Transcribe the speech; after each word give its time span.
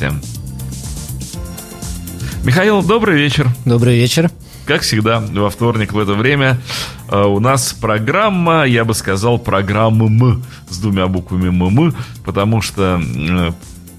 новости. 0.00 0.12
Михаил, 2.44 2.82
добрый 2.82 3.18
вечер. 3.18 3.48
Добрый 3.64 3.96
вечер. 3.96 4.30
Как 4.64 4.82
всегда, 4.82 5.20
во 5.20 5.50
вторник 5.50 5.92
в 5.92 5.98
это 5.98 6.14
время 6.14 6.58
э, 7.08 7.20
у 7.20 7.40
нас 7.40 7.72
программа, 7.72 8.64
я 8.64 8.84
бы 8.84 8.94
сказал, 8.94 9.38
программа 9.38 10.06
М 10.06 10.44
с 10.68 10.78
двумя 10.78 11.06
буквами 11.06 11.48
ММ, 11.50 11.94
потому 12.24 12.62
что 12.62 13.00
э, 13.02 13.50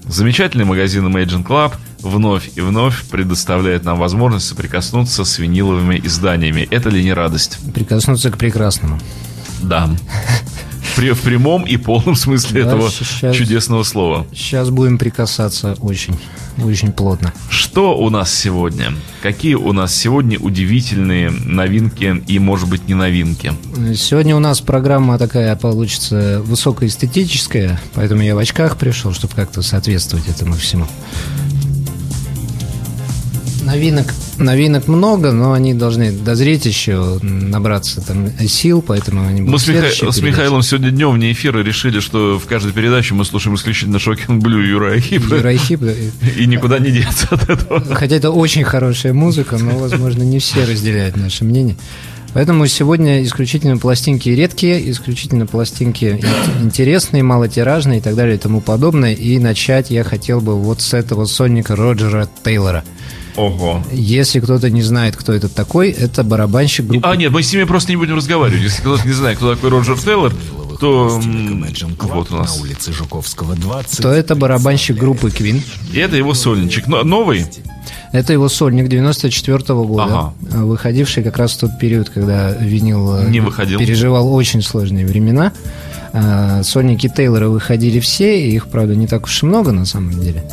замечательный 0.06 0.64
магазин 0.64 1.06
Imagine 1.06 1.44
Club 1.44 1.74
вновь 2.00 2.50
и 2.56 2.60
вновь 2.60 3.04
предоставляет 3.04 3.84
нам 3.84 3.98
возможность 3.98 4.46
соприкоснуться 4.46 5.24
с 5.24 5.38
виниловыми 5.38 6.00
изданиями. 6.02 6.66
Это 6.70 6.88
ли 6.88 7.04
не 7.04 7.12
радость? 7.12 7.58
Прикоснуться 7.74 8.30
к 8.30 8.38
прекрасному. 8.38 8.98
Да. 9.62 9.90
В 10.96 11.20
прямом 11.22 11.62
и 11.64 11.78
полном 11.78 12.14
смысле 12.14 12.62
Да, 12.64 12.68
этого 12.68 12.90
сейчас- 12.90 13.34
чудесного 13.34 13.82
слова. 13.82 14.26
Сейчас 14.34 14.68
будем 14.68 14.98
прикасаться 14.98 15.74
очень, 15.80 16.18
очень 16.62 16.92
плотно. 16.92 17.32
Что 17.48 17.96
у 17.98 18.10
нас 18.10 18.32
сегодня? 18.32 18.92
Какие 19.22 19.54
у 19.54 19.72
нас 19.72 19.94
сегодня 19.94 20.38
удивительные 20.38 21.30
новинки 21.30 22.22
и, 22.26 22.38
может 22.38 22.68
быть, 22.68 22.88
не 22.88 22.94
новинки? 22.94 23.52
Сегодня 23.96 24.36
у 24.36 24.38
нас 24.38 24.60
программа 24.60 25.18
такая 25.18 25.56
получится 25.56 26.42
высокоэстетическая, 26.44 27.80
поэтому 27.94 28.22
я 28.22 28.34
в 28.34 28.38
очках 28.38 28.76
пришел, 28.76 29.12
чтобы 29.14 29.34
как-то 29.34 29.62
соответствовать 29.62 30.28
этому 30.28 30.54
всему. 30.54 30.86
Новинок, 33.62 34.06
новинок 34.38 34.88
много, 34.88 35.30
но 35.30 35.52
они 35.52 35.72
должны 35.72 36.10
дозреть 36.10 36.66
еще, 36.66 37.18
набраться 37.22 38.00
там 38.00 38.28
сил, 38.48 38.82
поэтому 38.82 39.26
они 39.26 39.42
будут 39.42 39.52
Мы 39.52 39.58
с, 39.60 39.68
Миха- 39.68 40.12
с. 40.12 40.20
Михаилом 40.20 40.62
сегодня 40.62 40.90
днем 40.90 41.12
вне 41.12 41.30
эфира 41.30 41.60
решили, 41.62 42.00
что 42.00 42.40
в 42.40 42.46
каждой 42.46 42.72
передаче 42.72 43.14
мы 43.14 43.24
слушаем 43.24 43.54
исключительно 43.54 44.00
Шокинг 44.00 44.42
Блю 44.42 44.60
и 44.62 44.68
Юра 44.68 44.92
Ахипа, 44.94 45.34
Юрахип, 45.36 45.80
да, 45.80 45.92
и 46.36 46.46
никуда 46.46 46.80
не 46.80 46.90
деться 46.90 47.28
от 47.30 47.48
этого. 47.48 47.80
Хотя 47.94 48.16
это 48.16 48.32
очень 48.32 48.64
хорошая 48.64 49.12
музыка, 49.12 49.58
но, 49.58 49.78
возможно, 49.78 50.24
не 50.24 50.40
все 50.40 50.64
разделяют 50.64 51.16
наше 51.16 51.44
мнение. 51.44 51.76
Поэтому 52.34 52.66
сегодня 52.66 53.22
исключительно 53.22 53.76
пластинки 53.76 54.30
редкие, 54.30 54.90
исключительно 54.90 55.46
пластинки 55.46 56.06
ин- 56.06 56.64
интересные, 56.64 57.22
малотиражные 57.22 57.98
и 57.98 58.02
так 58.02 58.16
далее 58.16 58.36
и 58.36 58.38
тому 58.38 58.60
подобное. 58.60 59.12
И 59.12 59.38
начать 59.38 59.90
я 59.90 60.02
хотел 60.02 60.40
бы 60.40 60.58
вот 60.58 60.80
с 60.80 60.94
этого 60.94 61.26
сонника 61.26 61.76
Роджера 61.76 62.26
Тейлора. 62.42 62.82
Ого. 63.36 63.82
Если 63.90 64.40
кто-то 64.40 64.68
не 64.70 64.82
знает, 64.82 65.16
кто 65.16 65.32
это 65.32 65.48
такой, 65.48 65.90
это 65.90 66.22
барабанщик 66.22 66.86
группы... 66.86 67.06
А, 67.08 67.16
нет, 67.16 67.32
мы 67.32 67.42
с 67.42 67.52
ними 67.52 67.64
просто 67.64 67.90
не 67.90 67.96
будем 67.96 68.16
разговаривать. 68.16 68.62
Если 68.62 68.80
кто-то 68.82 69.06
не 69.06 69.14
знает, 69.14 69.38
кто 69.38 69.54
такой 69.54 69.70
Роджер 69.70 69.98
Тейлор, 69.98 70.32
то 70.80 71.20
вот 72.00 72.30
у 72.32 72.36
нас. 72.36 72.56
на 72.56 72.62
улице 72.62 72.92
Жуковского 72.92 73.54
20. 73.54 74.02
То 74.02 74.10
это 74.10 74.34
барабанщик 74.34 74.96
группы 74.96 75.28
Queen. 75.28 75.62
И 75.92 75.98
это 75.98 76.16
его 76.16 76.34
сольничек. 76.34 76.86
Но- 76.88 77.04
новый? 77.04 77.46
Это 78.12 78.32
его 78.34 78.48
сольник 78.48 78.88
94 78.88 79.58
года, 79.84 80.04
Ага. 80.04 80.34
выходивший 80.64 81.22
как 81.22 81.38
раз 81.38 81.52
в 81.52 81.58
тот 81.60 81.78
период, 81.78 82.10
когда 82.10 82.50
винил 82.50 83.16
э, 83.16 83.30
Не 83.30 83.40
выходил. 83.40 83.78
переживал 83.78 84.34
очень 84.34 84.60
сложные 84.60 85.06
времена. 85.06 85.52
А, 86.14 86.62
Сольники 86.62 87.08
Тейлора 87.08 87.48
выходили 87.48 87.98
все, 87.98 88.38
и 88.46 88.54
их, 88.54 88.66
правда, 88.66 88.94
не 88.94 89.06
так 89.06 89.24
уж 89.24 89.42
и 89.42 89.46
много 89.46 89.72
на 89.72 89.86
самом 89.86 90.20
деле. 90.20 90.44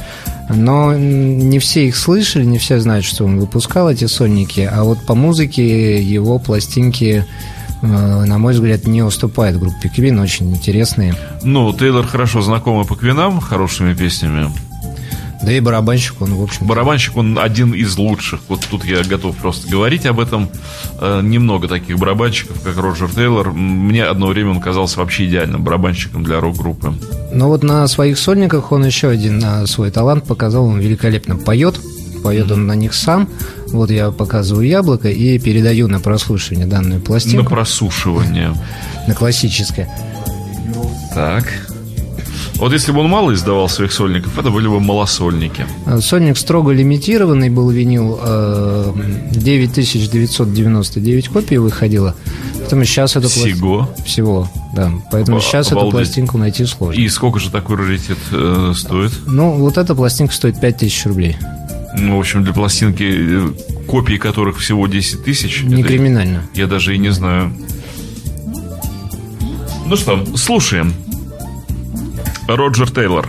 Но 0.50 0.96
не 0.96 1.60
все 1.60 1.88
их 1.88 1.96
слышали, 1.96 2.44
не 2.44 2.58
все 2.58 2.80
знают, 2.80 3.06
что 3.06 3.26
он 3.26 3.40
выпускал 3.40 3.90
эти 3.90 4.06
сольники, 4.06 4.62
а 4.62 4.84
вот 4.84 5.00
по 5.06 5.14
музыке 5.14 6.02
его 6.02 6.40
пластинки, 6.40 7.26
э, 7.82 7.86
на 7.86 8.38
мой 8.40 8.54
взгляд, 8.54 8.88
не 8.88 9.04
уступают 9.04 9.60
группе 9.60 9.92
Queen, 9.96 10.22
очень 10.22 10.52
интересные. 10.52 11.14
Ну, 11.44 11.72
Тейлор 11.74 12.08
хорошо 12.08 12.42
знакомый 12.42 12.86
по 12.86 12.96
квинам, 12.96 13.40
хорошими 13.40 13.94
песнями. 13.94 14.50
Да 15.42 15.54
и 15.54 15.60
барабанщик 15.62 16.22
он, 16.22 16.36
в 16.36 16.44
общем 16.44 16.68
Барабанщик, 16.68 17.16
он 17.16 17.40
один 17.40 17.74
из 17.74 17.98
лучших. 17.98 18.42
Вот 18.50 18.66
тут 18.70 18.84
я 18.84 19.04
готов 19.04 19.38
просто 19.38 19.70
говорить 19.70 20.06
об 20.06 20.20
этом. 20.20 20.50
Э, 21.00 21.22
немного 21.24 21.68
таких 21.70 21.98
барабанщиков, 21.98 22.62
как 22.62 22.76
Роджер 22.78 23.10
Тейлор. 23.10 23.52
Мне 23.54 24.04
одно 24.04 24.28
время 24.28 24.52
он 24.52 24.60
казался 24.60 25.00
вообще 25.00 25.28
идеальным 25.28 25.64
барабанщиком 25.64 26.24
для 26.24 26.42
рок-группы. 26.42 26.94
Но 27.32 27.48
вот 27.48 27.64
на 27.64 27.88
своих 27.88 28.18
сольниках 28.20 28.72
он 28.74 28.86
еще 28.86 29.08
один 29.10 29.42
а, 29.44 29.66
свой 29.66 29.92
талант 29.92 30.26
показал, 30.26 30.66
он 30.66 30.80
великолепно 30.80 31.38
поет, 31.38 31.80
поет 32.22 32.52
он 32.52 32.68
на 32.68 32.74
них 32.74 32.94
сам. 32.94 33.30
Вот 33.68 33.92
я 33.92 34.12
показываю 34.12 34.68
яблоко 34.68 35.10
и 35.10 35.40
передаю 35.40 35.88
на 35.88 36.00
прослушивание 36.02 36.66
данную 36.68 37.00
На 37.00 37.06
пластинку, 37.06 37.50
просушивание. 37.52 38.54
на 39.08 39.14
классическое. 39.14 39.90
Так. 41.14 41.46
Вот 42.60 42.74
если 42.74 42.92
бы 42.92 43.00
он 43.00 43.10
мало 43.10 43.34
издавал 43.34 43.70
своих 43.70 43.94
сольников, 43.94 44.38
это 44.38 44.50
были 44.50 44.68
бы 44.68 44.82
малосольники. 44.82 45.66
А, 45.86 46.02
Сольник 46.02 46.38
строго 46.38 46.74
лимитированный 46.74 47.50
был 47.50 47.70
винил, 47.70 48.20
э, 48.22 48.94
9999 49.32 51.30
копий 51.30 51.58
выходило. 51.58 52.16
Поэтому 52.58 52.84
сейчас 52.84 53.16
это 53.16 53.30
Всего. 53.30 53.90
Всего, 54.06 54.52
да. 54.76 54.92
Поэтому 55.10 55.38
О, 55.38 55.40
сейчас 55.42 55.72
эту 55.72 55.90
пластинку 55.90 56.38
найти 56.38 56.66
сложно. 56.66 57.00
И 57.00 57.08
сколько 57.08 57.40
же 57.40 57.50
такой 57.50 57.78
раритет 57.78 58.18
э, 58.32 58.74
стоит? 58.76 59.14
Ну, 59.26 59.54
вот 59.54 59.78
эта 59.78 59.96
пластинка 59.96 60.34
стоит 60.34 60.60
5000 60.60 61.06
рублей. 61.06 61.38
Ну, 61.98 62.18
в 62.18 62.20
общем, 62.20 62.44
для 62.44 62.52
пластинки, 62.54 63.04
э, 63.04 63.52
копии 63.88 64.18
которых 64.18 64.60
всего 64.60 64.86
10 64.86 65.24
тысяч. 65.24 65.64
Не 65.64 65.82
это 65.82 65.88
криминально. 65.88 66.44
Я 66.54 66.68
даже 66.68 66.94
и 66.94 66.98
не 66.98 67.10
знаю. 67.10 67.54
Ну 69.86 69.96
что, 69.96 70.26
слушаем. 70.36 70.94
Роджер 72.56 72.90
Тейлор. 72.90 73.28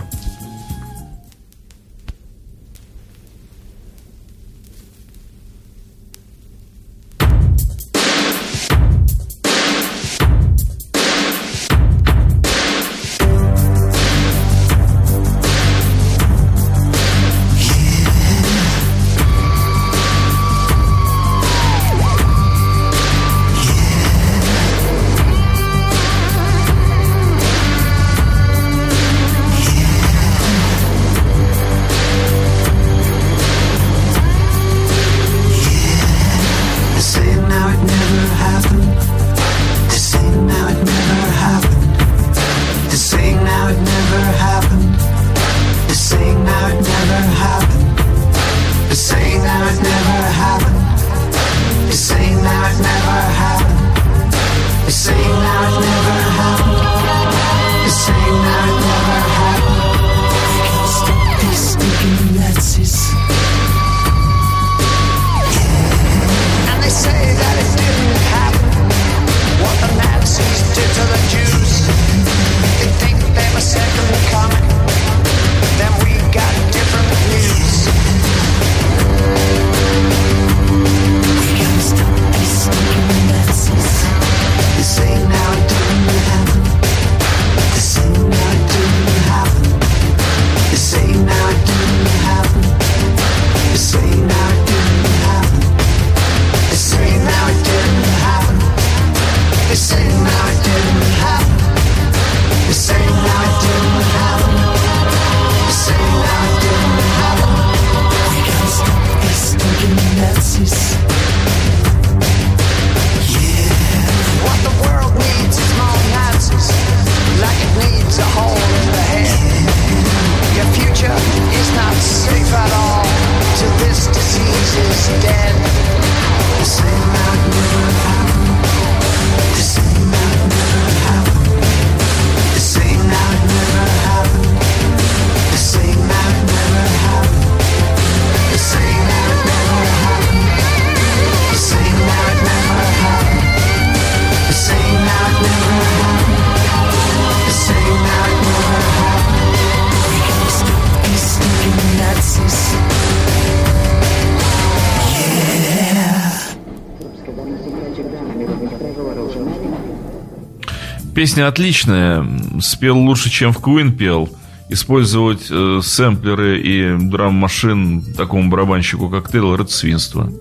Песня 161.21 161.47
отличная, 161.47 162.25
спел 162.61 162.97
лучше, 162.97 163.29
чем 163.29 163.53
в 163.53 163.59
Queen 163.59 163.91
пел. 163.91 164.27
Использовать 164.69 165.51
э, 165.51 165.79
сэмплеры 165.83 166.59
и 166.59 166.97
драм-машин 166.97 168.01
такому 168.17 168.49
барабанщику, 168.49 169.07
как 169.07 169.31
Тейлор, 169.31 169.61
это 169.61 169.71
свинство. 169.71 170.33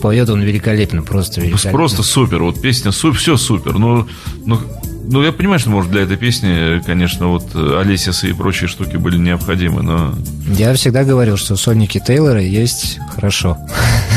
Поет 0.00 0.30
он 0.30 0.42
великолепно, 0.42 1.02
просто 1.02 1.40
великолепно. 1.40 1.72
Просто 1.72 2.04
супер, 2.04 2.40
вот 2.40 2.62
песня, 2.62 2.92
суп, 2.92 3.16
все 3.16 3.36
супер. 3.36 3.78
Ну, 3.80 4.06
ну, 4.46 4.60
ну, 5.08 5.24
я 5.24 5.32
понимаю, 5.32 5.58
что, 5.58 5.70
может, 5.70 5.90
для 5.90 6.02
этой 6.02 6.16
песни, 6.16 6.80
конечно, 6.86 7.26
вот 7.26 7.56
Алисисы 7.56 8.30
и 8.30 8.32
прочие 8.32 8.68
штуки 8.68 8.96
были 8.96 9.18
необходимы, 9.18 9.82
но... 9.82 10.14
Я 10.56 10.72
всегда 10.74 11.02
говорил, 11.02 11.36
что 11.36 11.56
сольники 11.56 11.98
Тейлора 11.98 12.40
есть 12.40 13.00
хорошо. 13.12 13.58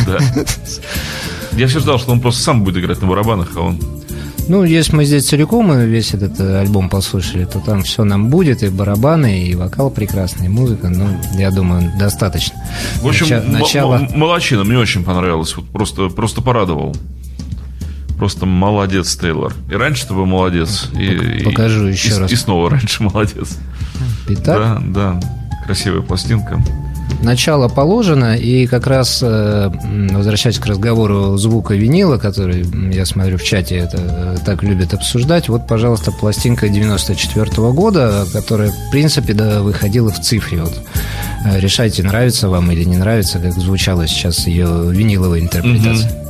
Да. 0.05 0.19
Я 1.53 1.67
все 1.67 1.79
ждал, 1.79 1.99
что 1.99 2.11
он 2.11 2.19
просто 2.19 2.41
сам 2.43 2.63
будет 2.63 2.77
играть 2.83 3.01
на 3.01 3.07
барабанах, 3.07 3.51
а 3.55 3.61
он 3.61 3.79
ну, 4.47 4.63
если 4.63 4.95
мы 4.95 5.05
здесь 5.05 5.25
целиком 5.27 5.77
весь 5.79 6.13
этот 6.13 6.39
э, 6.39 6.59
альбом 6.59 6.89
послушали, 6.89 7.45
то 7.45 7.59
там 7.59 7.83
все 7.83 8.03
нам 8.03 8.29
будет, 8.29 8.63
и 8.63 8.69
барабаны, 8.69 9.43
и 9.43 9.55
вокал 9.55 9.89
прекрасный, 9.89 10.47
и 10.47 10.49
музыка, 10.49 10.89
ну, 10.89 11.07
я 11.35 11.51
думаю, 11.51 11.91
достаточно. 11.97 12.61
В 13.01 13.07
общем, 13.07 13.27
Нача- 13.27 13.51
начало... 13.51 14.07
молодчина, 14.15 14.63
мне 14.63 14.77
очень 14.77 15.03
понравилось, 15.03 15.55
вот 15.55 15.67
просто, 15.67 16.09
просто 16.09 16.41
порадовал. 16.41 16.95
Просто 18.17 18.45
молодец, 18.45 19.15
Тейлор. 19.17 19.53
И 19.69 19.75
раньше 19.75 20.07
ты 20.07 20.13
был 20.13 20.25
молодец. 20.25 20.89
И, 20.97 21.43
Покажу 21.43 21.85
еще 21.87 22.09
и, 22.09 22.13
раз. 22.19 22.31
И 22.31 22.35
снова 22.35 22.69
раньше 22.69 23.03
молодец. 23.03 23.57
Итак? 24.29 24.45
Да, 24.45 24.81
да. 24.85 25.19
Красивая 25.65 26.01
пластинка 26.01 26.61
начало 27.23 27.67
положено, 27.67 28.35
и 28.35 28.67
как 28.67 28.87
раз, 28.87 29.19
э, 29.23 29.71
возвращаясь 30.11 30.59
к 30.59 30.65
разговору 30.65 31.37
звука 31.37 31.73
винила, 31.73 32.17
который, 32.17 32.65
я 32.93 33.05
смотрю, 33.05 33.37
в 33.37 33.43
чате 33.43 33.77
это 33.77 33.97
э, 33.99 34.37
так 34.45 34.63
любят 34.63 34.93
обсуждать, 34.93 35.49
вот, 35.49 35.67
пожалуйста, 35.67 36.11
пластинка 36.11 36.69
94 36.69 37.45
-го 37.45 37.73
года, 37.73 38.25
которая, 38.31 38.71
в 38.71 38.91
принципе, 38.91 39.33
да, 39.33 39.61
выходила 39.61 40.11
в 40.11 40.19
цифре. 40.21 40.61
Вот. 40.61 40.79
Э, 41.45 41.59
решайте, 41.59 42.03
нравится 42.03 42.49
вам 42.49 42.71
или 42.71 42.83
не 42.83 42.97
нравится, 42.97 43.39
как 43.39 43.53
звучала 43.53 44.07
сейчас 44.07 44.47
ее 44.47 44.89
виниловая 44.91 45.39
интерпретация. 45.39 46.09
Mm-hmm. 46.09 46.22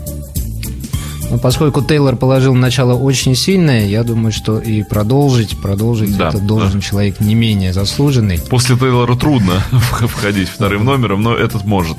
Но 1.30 1.38
поскольку 1.38 1.82
Тейлор 1.82 2.16
положил 2.16 2.54
начало 2.54 2.94
очень 2.94 3.36
сильное, 3.36 3.88
я 3.88 4.04
думаю, 4.04 4.32
что 4.32 4.60
и 4.60 4.84
продолжить, 4.84 5.58
продолжить 5.62 6.16
да, 6.18 6.30
это 6.30 6.40
должен 6.40 6.80
да. 6.80 6.82
человек 6.82 7.20
не 7.20 7.36
менее 7.36 7.74
заслуженный. 7.74 8.40
После 8.50 8.76
Тейлора 8.76 9.16
трудно 9.16 9.64
входить 9.72 10.50
вторым 10.50 10.86
номером, 10.86 11.24
но 11.24 11.36
этот 11.36 11.66
может. 11.66 11.98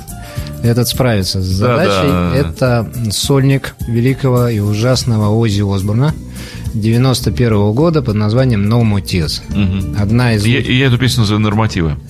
Этот 0.62 0.88
справится 0.88 1.42
с 1.42 1.46
задачей. 1.46 2.08
Да, 2.08 2.30
да. 2.30 2.36
Это 2.36 2.92
сольник 3.10 3.74
великого 3.86 4.48
и 4.48 4.60
ужасного 4.60 5.28
Ози 5.28 5.62
Осборна. 5.62 6.14
91 6.74 7.52
-го 7.52 7.72
года 7.72 8.02
под 8.02 8.16
названием 8.16 8.62
No 8.72 8.82
More 8.82 9.02
Tears. 9.02 9.40
Угу. 9.50 10.00
Одна 10.00 10.34
из... 10.34 10.44
Я, 10.44 10.60
я 10.60 10.86
эту 10.86 10.98
песню 10.98 11.24
за 11.24 11.38
нормативы. 11.38 11.96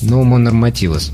No 0.00 0.22
More 0.22 0.40
Normativas 0.40 1.10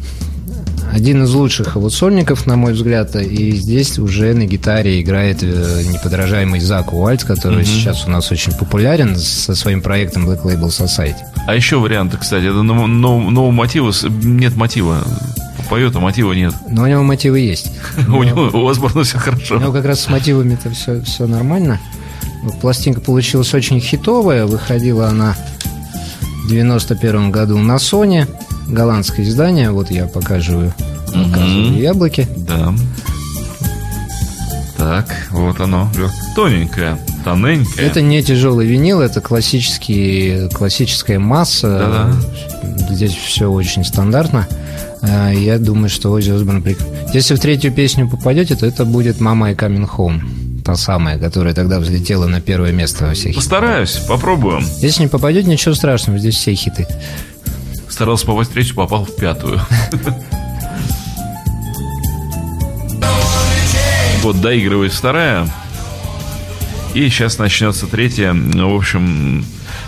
один 0.95 1.25
из 1.25 1.35
лучших 1.35 1.75
вот 1.75 1.93
сольников, 1.93 2.47
на 2.47 2.55
мой 2.55 2.73
взгляд, 2.73 3.17
и 3.17 3.51
здесь 3.51 3.99
уже 3.99 4.33
на 4.33 4.47
гитаре 4.47 5.03
играет 5.03 5.43
э, 5.43 5.83
неподражаемый 5.93 6.61
Зак 6.61 6.93
Уальт, 6.93 7.25
который 7.25 7.63
угу. 7.63 7.67
сейчас 7.67 8.07
у 8.07 8.11
нас 8.11 8.31
очень 8.31 8.53
популярен 8.53 9.17
со 9.17 9.57
своим 9.57 9.83
проектом 9.83 10.31
Black 10.31 10.45
Label 10.45 10.69
Society. 10.69 11.17
А 11.49 11.55
еще 11.57 11.79
варианты, 11.79 12.17
кстати, 12.17 12.45
это 12.45 12.59
no, 12.59 12.87
no, 12.87 13.29
no 13.29 13.51
мотива, 13.51 13.93
нет 14.23 14.55
мотива. 14.55 15.03
Поет, 15.69 15.97
а 15.97 15.99
мотива 15.99 16.33
нет. 16.33 16.55
Но 16.69 16.85
у 16.85 16.87
него 16.87 17.03
мотивы 17.03 17.41
есть. 17.41 17.73
У 18.09 18.23
него 18.23 18.51
у 18.53 18.69
Осборна 18.69 19.03
все 19.03 19.19
хорошо. 19.19 19.57
У 19.57 19.61
него 19.61 19.73
как 19.73 19.87
раз 19.87 20.01
с 20.01 20.09
мотивами-то 20.09 20.71
все, 20.71 21.01
все 21.03 21.27
нормально. 21.27 21.81
Пластинка 22.61 23.01
получилась 23.01 23.53
очень 23.53 23.81
хитовая. 23.81 24.47
Выходила 24.47 25.09
она 25.09 25.35
в 26.45 26.49
91 26.51 27.33
году 27.33 27.59
на 27.59 27.77
Sony 27.77 28.29
голландское 28.69 29.27
издание. 29.27 29.71
Вот 29.71 29.91
я 29.91 30.07
покажу, 30.07 30.73
показываю 31.07 31.69
угу. 31.69 31.81
яблоки. 31.81 32.29
Да. 32.37 32.75
Так, 34.77 35.29
вот 35.31 35.61
оно. 35.61 35.91
Тоненькое, 36.35 36.99
тоненькое. 37.25 37.87
Это 37.87 38.03
не 38.03 38.23
тяжелый 38.23 38.67
винил, 38.67 39.01
это 39.01 39.21
классический, 39.21 40.49
классическая 40.53 41.19
масса. 41.19 42.13
Да-да. 42.63 42.95
Здесь 42.95 43.15
все 43.15 43.51
очень 43.51 43.85
стандартно. 43.85 44.47
А, 45.01 45.31
я 45.31 45.59
думаю, 45.59 45.89
что 45.89 46.11
Ози 46.11 46.31
Осборн... 46.31 46.63
Если 47.15 47.35
в 47.35 47.41
третью 47.41 47.73
песню 47.73 48.09
попадете, 48.09 48.57
то 48.57 48.67
это 48.67 48.85
будет 48.85 49.21
«Мама 49.21 49.53
и 49.53 49.55
Coming 49.55 49.89
Home». 49.97 50.21
Та 50.65 50.77
самая, 50.77 51.19
которая 51.19 51.55
тогда 51.55 51.79
взлетела 51.79 52.27
на 52.27 52.41
первое 52.41 52.73
место 52.73 53.07
во 53.07 53.15
всех 53.15 53.35
Постараюсь, 53.35 53.91
хитах. 53.91 54.09
попробуем. 54.09 54.67
Если 54.79 55.03
не 55.03 55.09
попадете, 55.09 55.49
ничего 55.49 55.75
страшного, 55.75 56.19
здесь 56.19 56.37
все 56.37 56.55
хиты 56.55 56.87
старался 57.95 58.27
попасть 58.27 58.51
в 58.51 58.55
третью, 58.55 58.75
попал 58.75 59.05
в 59.05 59.15
пятую. 59.17 59.61
Вот 64.23 64.41
доигрывает 64.41 64.93
вторая. 64.93 65.49
И 66.95 67.09
сейчас 67.09 67.39
начнется 67.39 67.87
третья. 67.87 68.33
Ну, 68.33 68.73
в 68.73 68.77
общем, 68.77 69.45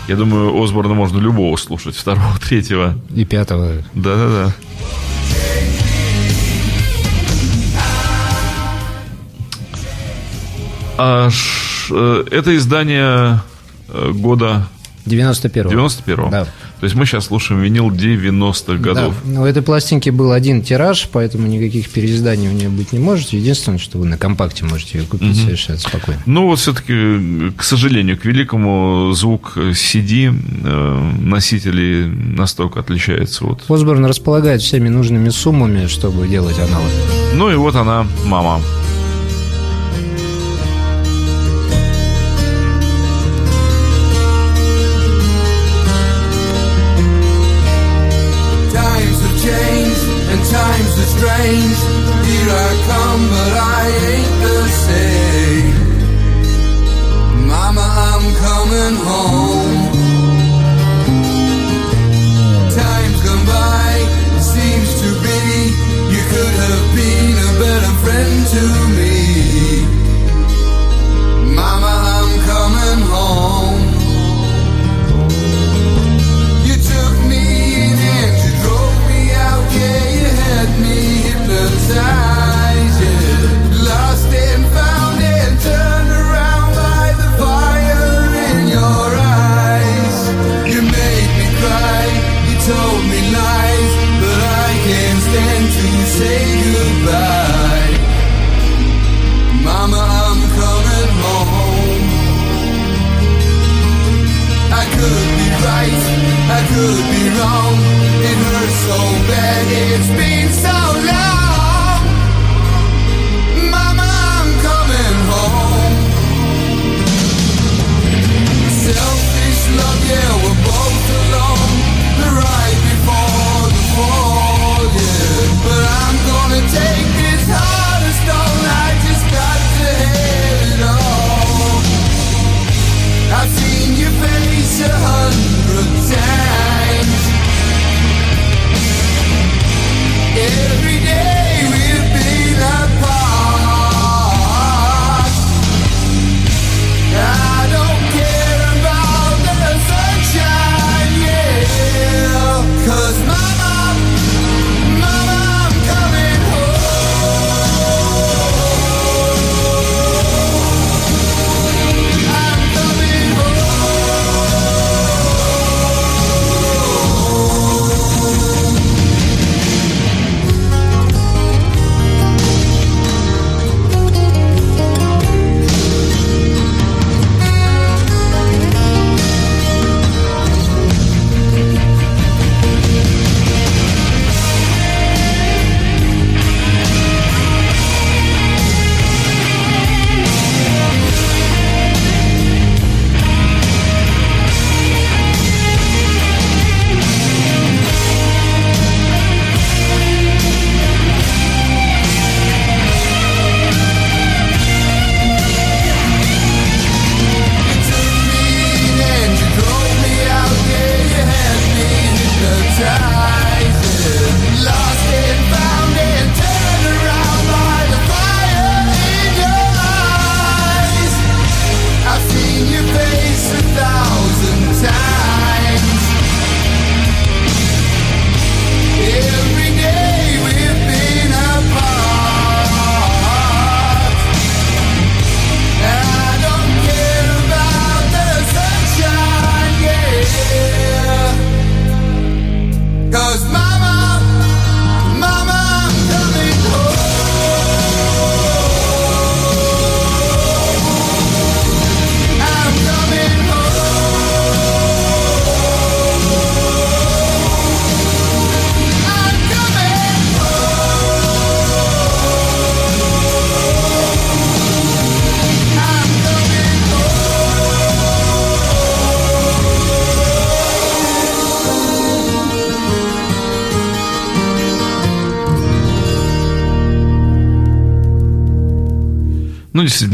я 0.07 0.15
думаю, 0.15 0.61
Осборна 0.63 0.93
можно 0.93 1.19
любого 1.19 1.57
слушать. 1.57 1.95
Второго, 1.95 2.37
третьего. 2.39 2.97
И 3.13 3.25
пятого. 3.25 3.83
Да-да-да. 3.93 4.53
А, 10.97 11.29
ш, 11.29 11.93
э, 11.93 12.23
это 12.31 12.55
издание 12.55 13.41
э, 13.89 14.11
года 14.13 14.67
91-го. 15.05 15.69
91-го. 15.69 16.29
Да. 16.29 16.47
То 16.79 16.83
есть 16.83 16.95
мы 16.95 17.05
сейчас 17.05 17.25
слушаем 17.25 17.61
винил 17.61 17.89
90-х 17.89 18.75
годов. 18.75 19.15
Да. 19.25 19.41
У 19.41 19.45
этой 19.45 19.63
пластинки 19.63 20.09
был 20.09 20.31
один 20.31 20.61
тираж, 20.61 21.09
поэтому 21.11 21.47
никаких 21.47 21.89
переизданий 21.89 22.49
у 22.49 22.51
нее 22.51 22.69
быть 22.69 22.93
не 22.93 22.99
может. 22.99 23.33
Единственное, 23.33 23.79
что 23.79 23.97
вы 23.97 24.05
на 24.05 24.17
компакте 24.17 24.65
можете 24.65 24.99
ее 24.99 25.05
купить 25.05 25.37
угу. 25.37 25.45
совершенно 25.45 25.79
спокойно. 25.79 26.21
Ну 26.25 26.45
вот 26.47 26.59
все-таки, 26.59 27.51
к 27.57 27.63
сожалению, 27.63 28.17
к 28.17 28.25
великому 28.25 29.11
звук 29.13 29.57
CD 29.57 30.33
э, 30.63 31.11
носителей 31.19 32.05
настолько 32.05 32.79
отличается. 32.79 33.43
Вот. 33.45 33.63
Осборн 33.69 34.05
располагает 34.05 34.61
всеми 34.61 34.89
нужными 34.89 35.29
суммами, 35.29 35.87
чтобы 35.87 36.27
делать 36.27 36.59
аналог. 36.59 36.91
Ну 37.33 37.49
и 37.51 37.55
вот 37.55 37.75
она, 37.75 38.05
мама. 38.25 38.61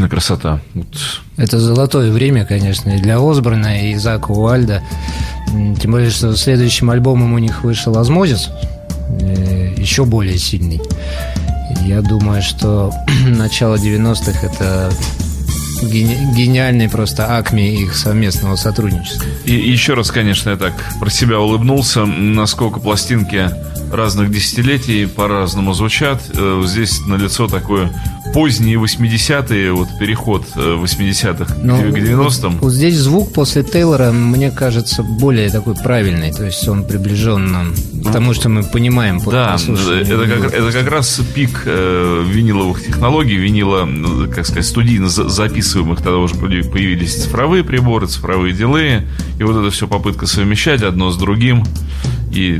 Действительно, 0.04 0.08
красота. 0.08 0.60
Вот. 0.74 0.86
Это 1.36 1.58
золотое 1.58 2.10
время, 2.12 2.44
конечно, 2.44 2.90
и 2.90 2.98
для 2.98 3.18
Осборна, 3.18 3.90
и 3.90 3.94
Зака 3.96 4.32
Уайлда. 4.32 4.82
Тем 5.80 5.92
более, 5.92 6.10
что 6.10 6.34
следующим 6.36 6.90
альбомом 6.90 7.32
у 7.34 7.38
них 7.38 7.64
вышел 7.64 7.96
«Ozzmosis», 7.96 8.50
э, 9.20 9.74
еще 9.76 10.04
более 10.04 10.38
сильный. 10.38 10.80
Я 11.86 12.00
думаю, 12.02 12.42
что 12.42 12.92
начало 13.26 13.76
90-х– 13.76 14.38
это 14.46 14.90
гени- 15.82 16.34
гениальный 16.34 16.88
просто 16.88 17.36
акме 17.36 17.74
их 17.74 17.94
совместного 17.94 18.56
сотрудничества. 18.56 19.26
И 19.44 19.52
еще 19.54 19.94
раз, 19.94 20.10
конечно, 20.10 20.50
я 20.50 20.56
так 20.56 20.72
про 21.00 21.10
себя 21.10 21.40
улыбнулся, 21.40 22.04
насколько 22.04 22.80
пластинки 22.80 23.50
разных 23.92 24.30
десятилетий 24.30 25.06
по-разному 25.06 25.72
звучат. 25.74 26.22
Э, 26.34 26.62
Здесь 26.66 27.00
налицо 27.06 27.46
такое 27.48 27.92
поздние 28.34 28.76
80-е, 28.78 29.72
вот 29.72 29.88
переход 29.98 30.44
э, 30.56 30.76
80-х 30.82 31.54
Но 31.62 31.78
к 31.78 31.84
90-м. 31.84 32.58
Вот 32.58 32.72
здесь 32.72 32.96
звук 32.96 33.32
после 33.32 33.62
Тейлора, 33.62 34.10
мне 34.10 34.50
кажется, 34.50 35.02
более 35.04 35.48
такой 35.50 35.74
правильный. 35.76 36.32
То 36.32 36.44
есть 36.44 36.66
он 36.68 36.84
приближен 36.84 37.52
нам 37.52 37.72
к 38.04 38.12
тому, 38.12 38.34
что 38.34 38.48
мы 38.48 38.64
понимаем. 38.64 39.20
по- 39.20 39.30
Да, 39.30 39.56
это 39.56 40.26
как, 40.26 40.52
это 40.52 40.72
как 40.72 40.90
раз 40.90 41.20
пик 41.34 41.62
э, 41.64 42.24
виниловых 42.28 42.84
технологий, 42.84 43.36
винила, 43.36 43.88
э, 43.88 44.26
как 44.34 44.44
сказать, 44.46 44.66
студийно 44.66 45.08
за- 45.08 45.28
записываемых, 45.28 45.98
тогда 45.98 46.16
уже 46.18 46.34
появи- 46.34 46.68
появились 46.68 47.14
цифровые 47.24 47.62
приборы, 47.62 48.08
цифровые 48.08 48.52
дилеи, 48.52 49.06
и 49.38 49.44
вот 49.44 49.56
это 49.56 49.70
все 49.70 49.86
попытка 49.86 50.26
совмещать 50.26 50.82
одно 50.82 51.10
с 51.12 51.16
другим, 51.16 51.64
и 52.32 52.58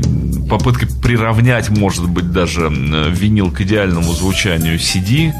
попытка 0.49 0.87
приравнять, 1.03 1.69
может 1.69 2.07
быть, 2.07 2.31
даже 2.31 2.67
э, 2.71 3.09
винил 3.11 3.51
к 3.51 3.59
идеальному 3.59 4.13
звучанию 4.13 4.77
CD, 4.79 5.33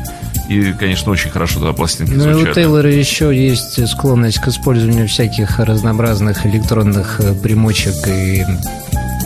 и, 0.50 0.74
конечно, 0.74 1.12
очень 1.12 1.30
хорошо 1.30 1.56
тогда 1.56 1.74
пластинки 1.74 2.12
Ну 2.12 2.30
и 2.30 2.34
у 2.34 2.38
звучали. 2.38 2.54
Тейлора 2.54 2.92
еще 2.92 3.36
есть 3.36 3.88
склонность 3.88 4.40
к 4.40 4.48
использованию 4.48 5.08
всяких 5.08 5.60
разнообразных 5.60 6.46
электронных 6.46 7.20
э, 7.20 7.34
примочек 7.34 7.96
и 8.08 8.44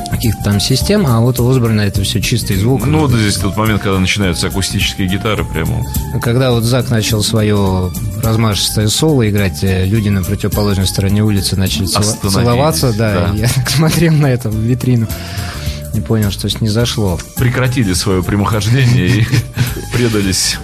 каких-то 0.10 0.44
там 0.44 0.60
систем, 0.60 1.06
а 1.08 1.22
вот 1.22 1.40
у 1.40 1.50
Осборна 1.50 1.82
это 1.82 2.04
все 2.04 2.22
чистый 2.22 2.58
звук. 2.58 2.86
Ну, 2.86 3.00
вот 3.00 3.12
здесь 3.12 3.38
тот 3.38 3.56
момент, 3.56 3.82
когда 3.82 4.00
начинаются 4.00 4.48
акустические 4.48 5.08
гитары, 5.08 5.46
прямо. 5.46 5.84
Когда 6.22 6.52
вот 6.52 6.64
Зак 6.64 6.90
начал 6.90 7.24
свое 7.24 7.92
размашистое 8.22 8.90
соло 8.90 9.30
играть, 9.30 9.64
э, 9.64 9.86
люди 9.86 10.10
на 10.10 10.24
противоположной 10.24 10.88
стороне 10.88 11.24
улицы 11.24 11.56
начали 11.56 11.86
целоваться, 11.86 12.92
да, 12.92 13.30
да. 13.30 13.34
я 13.36 13.48
так 13.48 13.70
смотрел 13.70 14.14
на 14.14 14.28
это 14.28 14.50
в 14.50 14.58
витрину 14.58 15.08
и 15.94 16.02
понял, 16.02 16.32
что 16.32 16.50
с 16.50 16.60
не 16.62 16.70
зашло. 16.70 17.20
прекратили 17.38 17.94
свое 17.94 18.24
прямохождение 18.24 19.08
и 19.08 19.28
предались 19.94 20.58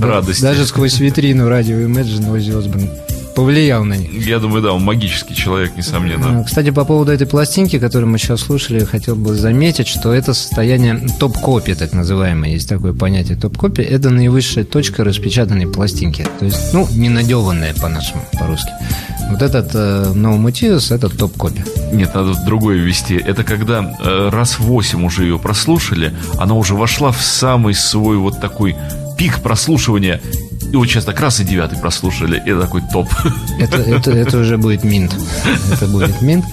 радости. 0.00 0.42
Даже 0.42 0.66
сквозь 0.66 0.98
витрину 1.00 1.48
радио 1.48 1.76
Imagine 1.76 2.32
Оззи 2.32 2.50
Осборн 2.50 2.88
повлиял 3.34 3.84
на 3.84 3.94
них. 3.94 4.26
Я 4.26 4.38
думаю, 4.38 4.62
да, 4.62 4.72
он 4.72 4.82
магический 4.82 5.34
человек, 5.34 5.76
несомненно. 5.76 6.40
А, 6.40 6.44
Кстати, 6.44 6.70
по 6.70 6.84
поводу 6.84 7.12
этой 7.12 7.26
пластинки, 7.26 7.78
которую 7.78 8.10
мы 8.10 8.18
сейчас 8.18 8.40
слушали, 8.40 8.84
хотел 8.84 9.16
бы 9.16 9.34
заметить, 9.34 9.88
что 9.88 10.12
это 10.12 10.34
состояние 10.34 11.06
топ-копи, 11.18 11.74
так 11.74 11.92
называемое, 11.92 12.50
есть 12.50 12.68
такое 12.68 12.92
понятие 12.92 13.36
топ-копи, 13.36 13.82
это 13.82 14.10
наивысшая 14.10 14.64
точка 14.64 15.04
распечатанной 15.04 15.66
пластинки. 15.66 16.26
То 16.38 16.44
есть, 16.44 16.72
ну, 16.72 16.88
не 16.92 17.08
надеванная 17.08 17.74
по-нашему, 17.74 18.22
по-русски. 18.38 18.70
Вот 19.30 19.42
этот 19.42 19.70
э, 19.74 20.12
No 20.14 20.38
Motives, 20.38 20.94
это 20.94 21.08
топ-копи. 21.08 21.64
Нет, 21.92 22.14
надо 22.14 22.34
другое 22.44 22.76
ввести. 22.76 23.16
Это 23.16 23.42
когда 23.42 23.96
э, 24.00 24.28
раз 24.30 24.58
восемь 24.58 25.04
уже 25.04 25.24
ее 25.24 25.38
прослушали, 25.38 26.14
она 26.38 26.54
уже 26.54 26.74
вошла 26.74 27.10
в 27.10 27.22
самый 27.22 27.74
свой 27.74 28.16
вот 28.16 28.40
такой 28.40 28.76
пик 29.16 29.40
прослушивания. 29.40 30.20
И 30.72 30.76
вот 30.76 30.86
сейчас 30.86 31.04
так 31.04 31.20
раз 31.20 31.38
и 31.40 31.44
девятый 31.44 31.78
прослушали, 31.78 32.42
и 32.44 32.52
такой 32.60 32.82
топ. 32.92 33.08
Это, 33.60 33.76
это, 33.76 34.10
это 34.10 34.38
уже 34.38 34.56
будет 34.58 34.82
минт. 34.82 35.14
Это 35.72 35.86
будет 35.86 36.20
минт. 36.20 36.44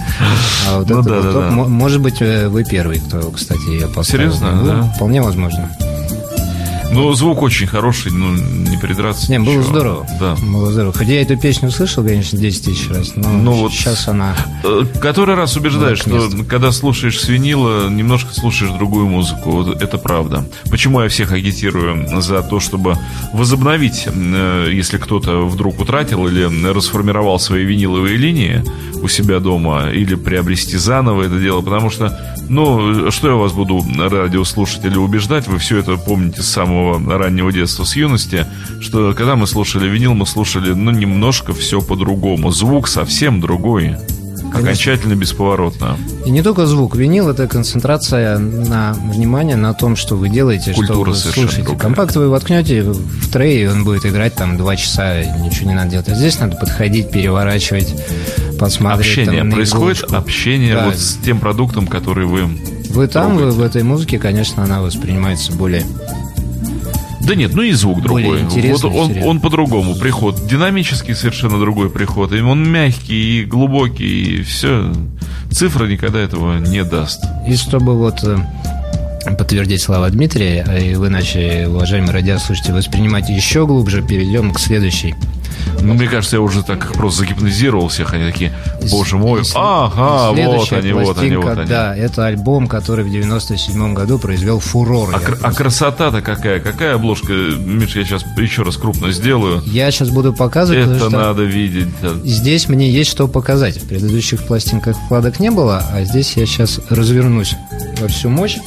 А 0.70 0.78
вот 0.80 0.90
Ну 0.90 1.00
это 1.00 1.10
да, 1.10 1.22
да, 1.22 1.32
топ. 1.32 1.42
да. 1.42 1.50
Мо- 1.52 1.68
Может 1.68 2.02
быть, 2.02 2.22
э, 2.22 2.48
вы 2.48 2.64
первый, 2.64 3.00
кто, 3.00 3.32
кстати, 3.32 3.68
ее 3.70 3.88
поставил. 3.88 4.32
Серьезно, 4.32 4.52
Ну, 4.52 4.66
да? 4.66 4.84
Вполне 4.96 5.22
возможно. 5.24 5.70
Ну, 6.92 7.14
звук 7.14 7.42
очень 7.42 7.68
хороший, 7.68 8.12
ну, 8.12 8.34
не 8.36 8.78
придраться. 8.78 9.32
Не, 9.32 9.40
было 9.40 9.54
ничего. 9.54 9.64
здорово. 9.64 10.08
Да. 10.20 10.36
Было 10.36 10.72
здорово. 10.72 10.94
Хотя 10.94 11.14
я 11.14 11.22
эту 11.22 11.38
песню 11.38 11.72
слышал, 11.72 12.04
конечно, 12.04 12.38
10 12.38 12.66
тысяч 12.66 12.90
раз, 12.90 13.14
но 13.16 13.30
Ну 13.30 13.52
вот- 13.54 13.72
сейчас 13.72 14.08
она... 14.08 14.36
Э, 14.64 14.84
Который 15.02 15.36
раз 15.36 15.56
убеждаешь, 15.56 16.06
Вот 16.06 16.32
что 16.34 16.44
когда 16.44 16.72
слушаешь 16.72 17.20
с 17.20 17.28
винила, 17.30 17.90
немножко 17.90 18.34
слушаешь 18.34 18.72
другую 18.78 19.08
музыку. 19.08 19.52
Вот 19.52 19.82
это 19.82 19.98
правда. 19.98 20.46
Почему 20.70 21.02
я 21.02 21.08
всех 21.10 21.32
агитирую 21.32 22.22
за 22.22 22.42
то, 22.42 22.60
чтобы 22.60 22.98
возобновить, 23.34 24.06
э, 24.08 24.70
если 24.74 24.98
кто-то 24.98 25.46
вдруг 25.48 25.80
утратил 25.80 26.28
или 26.28 26.44
расформировал 26.72 27.40
свои 27.40 27.64
виниловые 27.64 28.18
линии 28.18 28.64
у 29.02 29.08
себя 29.08 29.40
дома, 29.40 29.90
или 29.90 30.16
приобрести 30.16 30.78
заново 30.78 31.24
это 31.24 31.40
дело, 31.40 31.62
потому 31.62 31.90
что, 31.90 32.36
ну, 32.50 33.12
что 33.12 33.30
я 33.30 33.36
вас 33.36 33.54
буду 33.54 33.84
радио 33.98 34.44
слушать 34.44 34.86
или 34.86 34.98
убеждать, 34.98 35.48
вы 35.48 35.58
все 35.58 35.78
это 35.78 35.98
помните 35.98 36.42
с 36.42 36.48
самого 36.48 37.18
раннего 37.18 37.52
детства, 37.52 37.84
с 37.84 37.96
юности, 37.96 38.46
что 38.80 39.14
когда 39.14 39.36
мы 39.36 39.48
слушали 39.48 39.88
винил, 39.88 40.14
мы 40.14 40.26
слушали, 40.26 40.74
ну, 40.74 40.92
немножко 40.92 41.54
все 41.54 41.82
по-другому. 41.82 42.52
Звук 42.52 42.88
совсем 42.88 43.42
другой. 43.42 43.98
Окончательно 44.54 45.16
бесповоротно. 45.16 45.98
И 46.26 46.30
не 46.30 46.42
только 46.42 46.66
звук. 46.66 46.96
Винил– 46.96 47.30
это 47.30 47.48
концентрация 47.48 48.38
на 48.38 48.94
внимание 48.94 49.56
на 49.56 49.74
том, 49.74 49.96
что 49.96 50.16
вы 50.16 50.30
делаете, 50.30 50.72
что 50.74 50.82
Культура 50.82 51.10
вы 51.12 51.16
совершенно 51.16 51.48
слушаете. 51.48 51.68
другая. 51.68 51.82
Компакт 51.82 52.16
вы 52.16 52.30
воткнете 52.30 52.84
в 52.84 53.32
трей, 53.32 53.64
и 53.64 53.68
он 53.68 53.84
будет 53.84 54.06
играть 54.06 54.36
там 54.36 54.58
два 54.58 54.76
часа, 54.76 55.24
ничего 55.24 55.70
не 55.70 55.76
надо 55.76 55.92
делать. 55.92 56.10
А 56.10 56.16
здесь 56.16 56.40
надо 56.40 56.58
подходить, 56.58 57.12
переворачивать, 57.12 57.96
посмотреть. 58.60 59.08
Общение. 59.08 59.42
там, 59.42 59.52
Происходит 59.52 59.98
иголочку. 60.00 60.16
общение 60.16 60.74
Да. 60.76 60.86
вот 60.86 60.98
с 60.98 61.16
тем 61.24 61.40
продуктом, 61.40 61.88
который 61.88 62.26
вы... 62.26 62.50
Вы 62.90 63.08
там, 63.08 63.38
вы 63.38 63.52
в 63.52 63.62
этой 63.62 63.84
музыке, 63.84 64.20
конечно, 64.20 64.64
она 64.64 64.82
воспринимается 64.82 65.54
более... 65.54 65.86
Да 67.26 67.36
нет, 67.36 67.54
ну 67.54 67.62
и 67.62 67.72
звук 67.72 68.02
другой. 68.02 68.44
Вот 68.44 68.86
он, 68.86 69.24
он 69.24 69.40
по-другому. 69.40 69.96
Приход 69.96 70.48
динамический 70.48 71.16
совершенно 71.16 71.60
другой 71.60 71.90
приход. 71.90 72.32
И 72.34 72.42
он 72.42 72.70
мягкий 72.70 73.42
и 73.42 73.46
глубокий, 73.46 74.40
и 74.40 74.42
все. 74.44 74.92
Цифра 75.52 75.86
никогда 75.86 76.20
этого 76.20 76.60
не 76.60 76.84
даст. 76.84 77.24
И 77.48 77.56
чтобы 77.56 77.98
вот 77.98 78.24
э, 78.24 78.38
подтвердить 79.38 79.82
слова 79.82 80.10
Дмитрия, 80.10 80.66
а 80.68 80.78
и 80.78 80.96
вы 80.96 81.10
начали, 81.10 81.66
уважаемые 81.66 82.12
радиослушатели, 82.12 82.72
воспринимать 82.72 83.30
еще 83.30 83.66
глубже, 83.68 84.02
перейдем 84.02 84.54
к 84.54 84.60
следующей. 84.60 85.16
Ну, 85.82 85.94
мне 85.94 86.08
кажется, 86.08 86.38
я 86.38 86.42
уже 86.42 86.64
так 86.64 86.94
просто 86.94 87.20
загипнотизировал 87.22 87.88
всех. 87.88 88.14
Они 88.14 88.30
такие, 88.32 88.54
боже 88.90 89.18
мой, 89.18 89.42
ага, 89.56 90.32
вот 90.32 90.72
они, 90.74 90.92
вот 90.94 91.18
они, 91.18 91.36
вот 91.36 91.58
они. 91.58 91.68
Да, 91.70 91.96
это 91.96 92.26
альбом, 92.28 92.68
который 92.68 93.04
в 93.06 93.10
97 93.12 93.94
году 93.94 94.20
произвел 94.20 94.60
фурор. 94.60 95.10
А, 95.16 95.20
кр- 95.20 95.40
а 95.42 95.52
красота-то 95.54 96.22
какая? 96.22 96.60
Какая 96.60 96.96
обложка? 96.96 97.34
Миша, 97.34 98.00
я 98.00 98.06
сейчас 98.06 98.24
еще 98.38 98.64
раз 98.64 98.78
крупно 98.78 99.12
сделаю. 99.12 99.62
Я 99.66 99.90
сейчас 99.92 100.10
буду 100.10 100.34
показывать, 100.34 100.88
Это 100.88 101.10
надо 101.10 101.44
видеть. 101.44 101.88
здесь 102.24 102.68
мне 102.70 102.90
есть 102.92 103.10
что 103.12 103.28
показать. 103.28 103.78
В 103.78 103.88
предыдущих 103.88 104.44
пластинках 104.44 104.96
вкладок 105.06 105.40
не 105.40 105.52
было, 105.52 105.84
а 105.92 106.04
здесь 106.04 106.34
я 106.38 106.46
сейчас 106.46 106.80
развернусь 106.90 107.56
во 108.00 108.08
всю 108.08 108.30
мощь. 108.30 108.58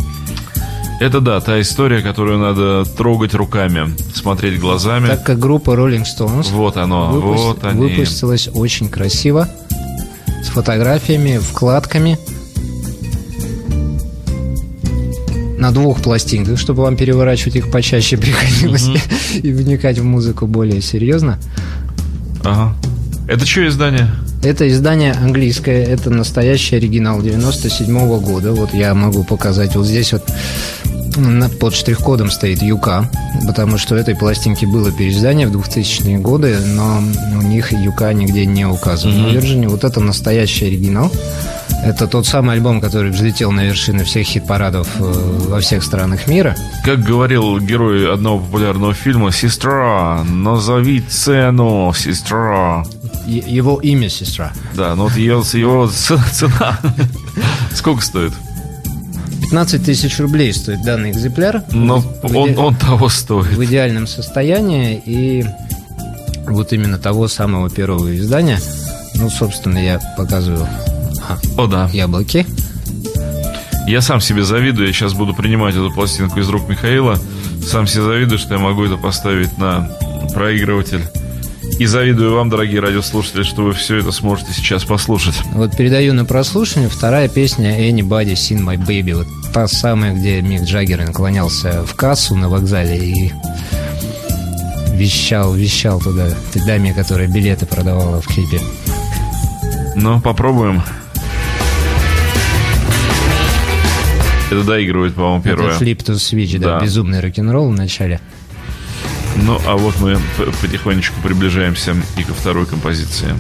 Это 1.01 1.21
да, 1.21 1.41
та 1.41 1.61
история, 1.61 2.01
которую 2.03 2.39
надо 2.39 2.85
трогать 2.85 3.35
руками, 3.35 3.95
смотреть 4.15 4.61
глазами. 4.61 5.09
Так 5.09 5.25
как 5.25 5.39
группа 5.39 5.71
Rolling 5.73 6.05
Stones 6.05 6.51
Вот 6.53 6.77
оно, 6.77 7.11
выпус- 7.13 7.43
вот 7.43 7.65
они. 7.65 7.81
выпустилась 7.81 8.49
очень 8.55 8.89
красиво, 8.89 9.49
с 10.43 10.49
фотографиями, 10.49 11.39
вкладками. 11.39 12.17
На 15.59 15.71
двух 15.73 16.01
пластинках, 16.03 16.59
чтобы 16.59 16.83
вам 16.83 16.97
переворачивать 16.97 17.57
их 17.57 17.71
почаще 17.71 18.17
приходилось 18.19 18.89
и 19.35 19.51
вникать 19.53 19.99
в 19.99 20.05
музыку 20.05 20.47
более 20.47 20.81
серьезно. 20.81 21.39
Ага. 22.45 22.75
Это 23.27 23.47
что 23.47 23.67
издание? 23.67 24.11
Это 24.43 24.69
издание 24.69 25.13
английское, 25.13 25.83
это 25.85 26.11
настоящий 26.11 26.77
оригинал 26.77 27.23
97 27.23 28.21
года. 28.21 28.53
Вот 28.53 28.75
я 28.75 28.93
могу 28.95 29.25
показать. 29.25 29.75
Вот 29.75 29.87
здесь 29.87 30.13
вот 30.13 30.23
под 31.61 31.75
штрих-кодом 31.75 32.31
стоит 32.31 32.63
ЮК, 32.63 33.05
потому 33.47 33.79
что 33.79 33.95
этой 33.95 34.17
пластинки 34.17 34.65
было 34.65 34.91
переиздание 34.91 35.47
в 35.47 35.57
2000-е 35.57 36.19
годы, 36.19 36.59
но 36.59 37.03
у 37.39 37.43
них 37.43 37.73
ЮК 37.73 38.13
нигде 38.13 38.47
не 38.47 38.67
указан. 38.67 39.23
На 39.23 39.27
Virgin 39.29 39.69
вот 39.69 39.85
это 39.85 40.01
настоящий 40.01 40.67
оригинал. 40.67 41.11
Это 41.85 42.07
тот 42.07 42.27
самый 42.27 42.55
альбом, 42.57 42.81
который 42.81 43.11
взлетел 43.11 43.53
на 43.53 43.65
вершины 43.65 44.05
всех 44.05 44.27
хит-парадов 44.27 44.89
э, 44.99 45.03
во 45.49 45.61
всех 45.61 45.85
странах 45.85 46.27
мира. 46.27 46.57
Как 46.83 47.03
говорил 47.03 47.59
герой 47.61 48.11
одного 48.13 48.39
популярного 48.39 48.95
фильма, 48.95 49.33
«Сестра, 49.33 50.25
назови 50.25 51.01
цену, 51.03 51.93
сестра». 51.95 52.85
Е- 53.27 53.45
Его 53.47 53.81
имя 53.83 54.09
сестра. 54.09 54.53
Да, 54.75 54.95
ну 54.95 55.05
вот 55.05 55.17
ее, 55.17 55.43
его 55.53 55.89
цена. 55.89 56.79
Сколько 57.75 58.03
стоит? 58.03 58.33
15 59.55 59.85
тысяч 59.85 60.19
рублей 60.19 60.53
стоит 60.53 60.83
данный 60.83 61.13
экземпляр. 61.13 61.63
Но 61.71 62.01
В- 62.01 62.37
он, 62.37 62.51
иде- 62.51 62.57
он 62.59 62.75
того 62.75 63.09
стоит. 63.09 63.47
в 63.57 63.65
идеальном 63.65 64.09
состоянии 64.09 65.01
и 65.07 65.45
вот 66.49 66.73
именно 66.73 66.99
того 66.99 67.29
самого 67.29 67.71
первого 67.71 68.17
издания. 68.17 68.59
Ну, 69.15 69.31
собственно, 69.31 69.79
я 69.79 70.01
показываю 70.17 70.67
а, 71.29 71.39
О, 71.57 71.69
да. 71.69 71.89
яблоки. 71.93 72.45
Я 73.87 74.01
сам 74.01 74.21
себе 74.21 74.43
завидую, 74.43 74.89
я 74.89 74.93
сейчас 74.93 75.13
буду 75.15 75.35
принимать 75.35 75.75
эту 75.77 75.93
пластинку 75.93 76.41
из 76.41 76.49
рук 76.49 76.69
Михаила. 76.69 77.17
Сам 77.65 77.87
себе 77.87 78.03
завидую, 78.03 78.41
что 78.41 78.55
я 78.55 78.61
могу 78.61 78.85
это 78.85 78.97
поставить 78.97 79.57
на 79.57 79.89
проигрыватель. 80.35 81.03
И 81.79 81.87
завидую 81.87 82.35
вам, 82.35 82.51
дорогие 82.51 82.81
радиослушатели, 82.81 83.43
что 83.43 83.63
вы 83.65 83.73
все 83.73 83.99
это 83.99 84.13
сможете 84.13 84.53
сейчас 84.53 84.85
послушать. 84.85 85.35
Вот 85.53 85.77
передаю 85.77 86.15
на 86.15 86.25
прослушивание 86.25 86.89
вторая 86.89 87.29
песня 87.29 87.77
Anybody 87.91 88.35
Seen 88.35 88.61
My 88.61 88.77
Baby. 88.77 89.15
Вот 89.15 89.27
та 89.53 89.67
самая, 89.67 90.15
где 90.15 90.41
Мик 90.41 90.63
Джаггер 90.63 91.05
наклонялся 91.05 91.85
в 91.85 91.95
кассу 91.95 92.37
на 92.37 92.49
вокзале 92.49 92.97
и 92.99 93.33
вещал, 94.93 95.53
вещал 95.55 96.01
туда 96.01 96.29
той 96.53 96.63
даме, 96.65 96.95
которая 96.95 97.27
билеты 97.27 97.67
продавала 97.67 98.21
в 98.23 98.27
клипе. 98.29 98.61
Ну, 99.97 100.21
попробуем. 100.21 100.83
Это 104.51 104.63
доигрывает, 104.63 105.15
по-моему, 105.15 105.43
первое. 105.43 105.75
Это 105.75 105.85
Flip 105.85 105.97
to 106.05 106.15
Switch, 106.15 106.57
да, 106.59 106.79
Да. 106.79 106.85
безумный 106.85 107.21
рок-н-ролл 107.21 107.71
в 107.71 107.75
начале. 107.75 108.21
Ну, 109.37 109.61
а 109.67 109.77
вот 109.77 109.99
мы 110.01 110.19
потихонечку 110.63 111.21
приближаемся 111.23 111.97
и 112.17 112.23
ко 112.23 112.33
второй 112.35 112.67
композиции. 112.67 113.35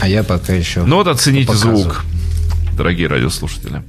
А 0.00 0.08
я 0.08 0.22
пока 0.22 0.52
еще... 0.52 0.84
Ну 0.84 0.96
вот 0.96 1.08
оцените 1.08 1.48
Показываю. 1.48 1.78
звук, 1.78 2.04
дорогие 2.76 3.08
радиослушатели. 3.08 3.82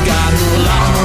got 0.00 0.32
no 0.64 1.03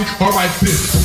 All 0.00 0.06
right. 0.06 0.22
or 0.22 0.32
my 0.32 0.48
fist. 0.48 0.99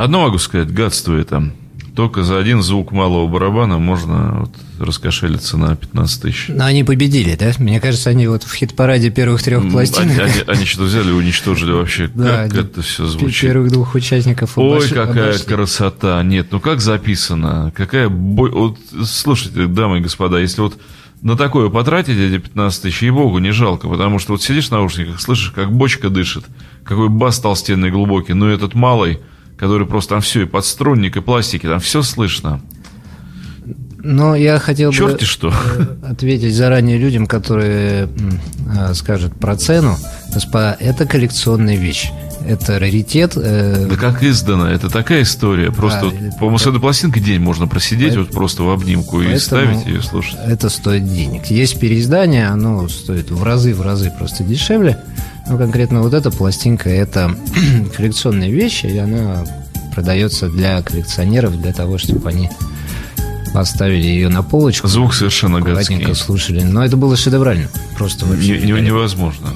Одно 0.00 0.22
могу 0.22 0.38
сказать, 0.38 0.72
гадство 0.72 1.14
это. 1.14 1.52
Только 1.94 2.22
за 2.22 2.38
один 2.38 2.62
звук 2.62 2.90
малого 2.90 3.26
барабана 3.26 3.78
можно 3.78 4.38
вот 4.40 4.50
раскошелиться 4.78 5.58
на 5.58 5.76
15 5.76 6.22
тысяч. 6.22 6.46
Но 6.48 6.64
они 6.64 6.84
победили, 6.84 7.34
да? 7.34 7.52
Мне 7.58 7.80
кажется, 7.80 8.08
они 8.08 8.26
вот 8.26 8.44
в 8.44 8.54
хит-параде 8.54 9.10
первых 9.10 9.42
трех 9.42 9.68
пластинок... 9.70 10.18
Они, 10.18 10.20
они- 10.20 10.42
они 10.46 10.64
что 10.64 10.84
взяли 10.84 11.10
и 11.10 11.12
уничтожили 11.12 11.72
вообще. 11.72 12.10
Да, 12.14 12.48
как 12.48 12.54
это 12.54 12.80
все 12.80 13.04
звучит? 13.04 13.42
Первых 13.42 13.70
двух 13.72 13.94
участников 13.94 14.56
Ой, 14.56 14.88
какая 14.88 15.30
обошли. 15.34 15.44
красота. 15.54 16.22
Нет, 16.22 16.46
ну 16.50 16.60
как 16.60 16.80
записано? 16.80 17.70
Какая 17.76 18.08
бо- 18.08 18.48
Вот, 18.48 18.78
слушайте, 19.04 19.66
дамы 19.66 19.98
и 19.98 20.00
господа, 20.00 20.38
если 20.38 20.62
вот 20.62 20.78
на 21.20 21.36
такое 21.36 21.68
потратить 21.68 22.16
эти 22.16 22.38
15 22.38 22.82
тысяч, 22.82 23.02
ей-богу, 23.02 23.38
не 23.38 23.50
жалко, 23.50 23.86
потому 23.86 24.18
что 24.18 24.32
вот 24.32 24.42
сидишь 24.42 24.68
в 24.68 24.70
наушниках, 24.70 25.20
слышишь, 25.20 25.50
как 25.50 25.70
бочка 25.70 26.08
дышит, 26.08 26.44
какой 26.84 27.10
бас 27.10 27.38
толстенный 27.40 27.90
глубокий, 27.90 28.32
ну 28.32 28.50
и 28.50 28.54
этот 28.54 28.72
малый, 28.74 29.18
который 29.60 29.86
просто 29.86 30.14
там 30.14 30.22
все, 30.22 30.42
и 30.42 30.44
подструнник, 30.46 31.18
и 31.18 31.20
пластики, 31.20 31.66
там 31.66 31.80
все 31.80 32.00
слышно. 32.02 32.62
Но 34.02 34.34
я 34.34 34.58
хотел 34.58 34.90
бы 34.90 34.96
Черти 34.96 35.24
что. 35.24 35.52
э, 35.52 35.86
ответить 36.10 36.54
заранее 36.54 36.96
людям, 36.96 37.26
которые 37.26 38.08
а, 38.74 38.94
скажут 38.94 39.38
про 39.38 39.56
цену. 39.56 39.98
Господа, 40.32 40.74
это 40.80 41.04
коллекционная 41.04 41.76
вещь. 41.76 42.10
Это 42.46 42.78
раритет. 42.78 43.32
э, 43.36 43.86
Да 43.90 43.96
как 43.96 44.22
издано, 44.22 44.66
это 44.66 44.88
такая 44.88 45.20
история. 45.22 45.70
Просто, 45.70 46.06
вот, 46.06 46.14
это- 46.14 46.36
по-моему, 46.38 46.56
с 46.56 46.66
этой 46.66 46.80
пластинкой 46.80 47.22
день 47.22 47.40
можно 47.40 47.68
просидеть 47.68 48.16
вот 48.16 48.30
просто 48.30 48.62
в 48.62 48.70
обнимку 48.70 49.20
и 49.20 49.36
ставить 49.36 49.84
ее 49.84 50.00
слушать. 50.00 50.38
Это 50.46 50.70
стоит 50.70 51.06
денег. 51.06 51.46
Есть 51.48 51.78
переиздание, 51.78 52.46
оно 52.46 52.88
стоит 52.88 53.30
в 53.30 53.42
разы, 53.44 53.74
в 53.74 53.82
разы 53.82 54.10
просто 54.18 54.42
дешевле. 54.42 54.98
Но 55.50 55.58
конкретно 55.58 56.00
вот 56.02 56.14
эта 56.14 56.30
пластинка, 56.30 56.88
это 56.88 57.34
коллекционная 57.96 58.50
вещь, 58.50 58.84
и 58.84 58.96
она 58.96 59.44
продается 59.92 60.48
для 60.48 60.80
коллекционеров, 60.80 61.60
для 61.60 61.72
того, 61.72 61.98
чтобы 61.98 62.28
они 62.28 62.48
поставили 63.52 64.06
ее 64.06 64.28
на 64.28 64.44
полочку. 64.44 64.86
Звук 64.86 65.12
совершенно 65.12 65.60
гадский. 65.60 66.14
слушали. 66.14 66.62
Но 66.62 66.84
это 66.84 66.96
было 66.96 67.16
шедеврально. 67.16 67.66
Просто 67.98 68.26
вообще. 68.26 68.58
Не- 68.60 68.80
невозможно. 68.80 69.48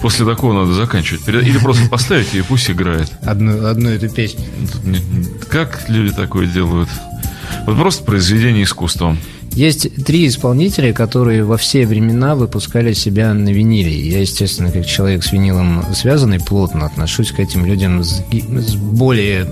После 0.00 0.24
такого 0.24 0.52
надо 0.52 0.72
заканчивать. 0.72 1.26
Или 1.26 1.58
просто 1.58 1.88
поставить 1.88 2.32
ее 2.32 2.40
и 2.40 2.44
пусть 2.44 2.70
играет. 2.70 3.10
Одну, 3.22 3.66
одну 3.66 3.90
эту 3.90 4.08
песню. 4.08 4.44
Как 5.48 5.88
люди 5.88 6.14
такое 6.14 6.46
делают? 6.46 6.88
Вот 7.66 7.76
просто 7.76 8.04
произведение 8.04 8.62
искусства. 8.62 9.16
Есть 9.52 10.04
три 10.04 10.28
исполнителя, 10.28 10.92
которые 10.92 11.44
во 11.44 11.56
все 11.56 11.86
времена 11.86 12.34
выпускали 12.36 12.92
себя 12.92 13.34
на 13.34 13.48
виниле. 13.48 14.08
Я, 14.08 14.20
естественно, 14.20 14.70
как 14.70 14.86
человек 14.86 15.24
с 15.24 15.32
винилом 15.32 15.84
связанный, 15.92 16.38
плотно 16.38 16.86
отношусь 16.86 17.32
к 17.32 17.40
этим 17.40 17.66
людям 17.66 18.04
с, 18.04 18.22
с 18.30 18.74
более 18.74 19.46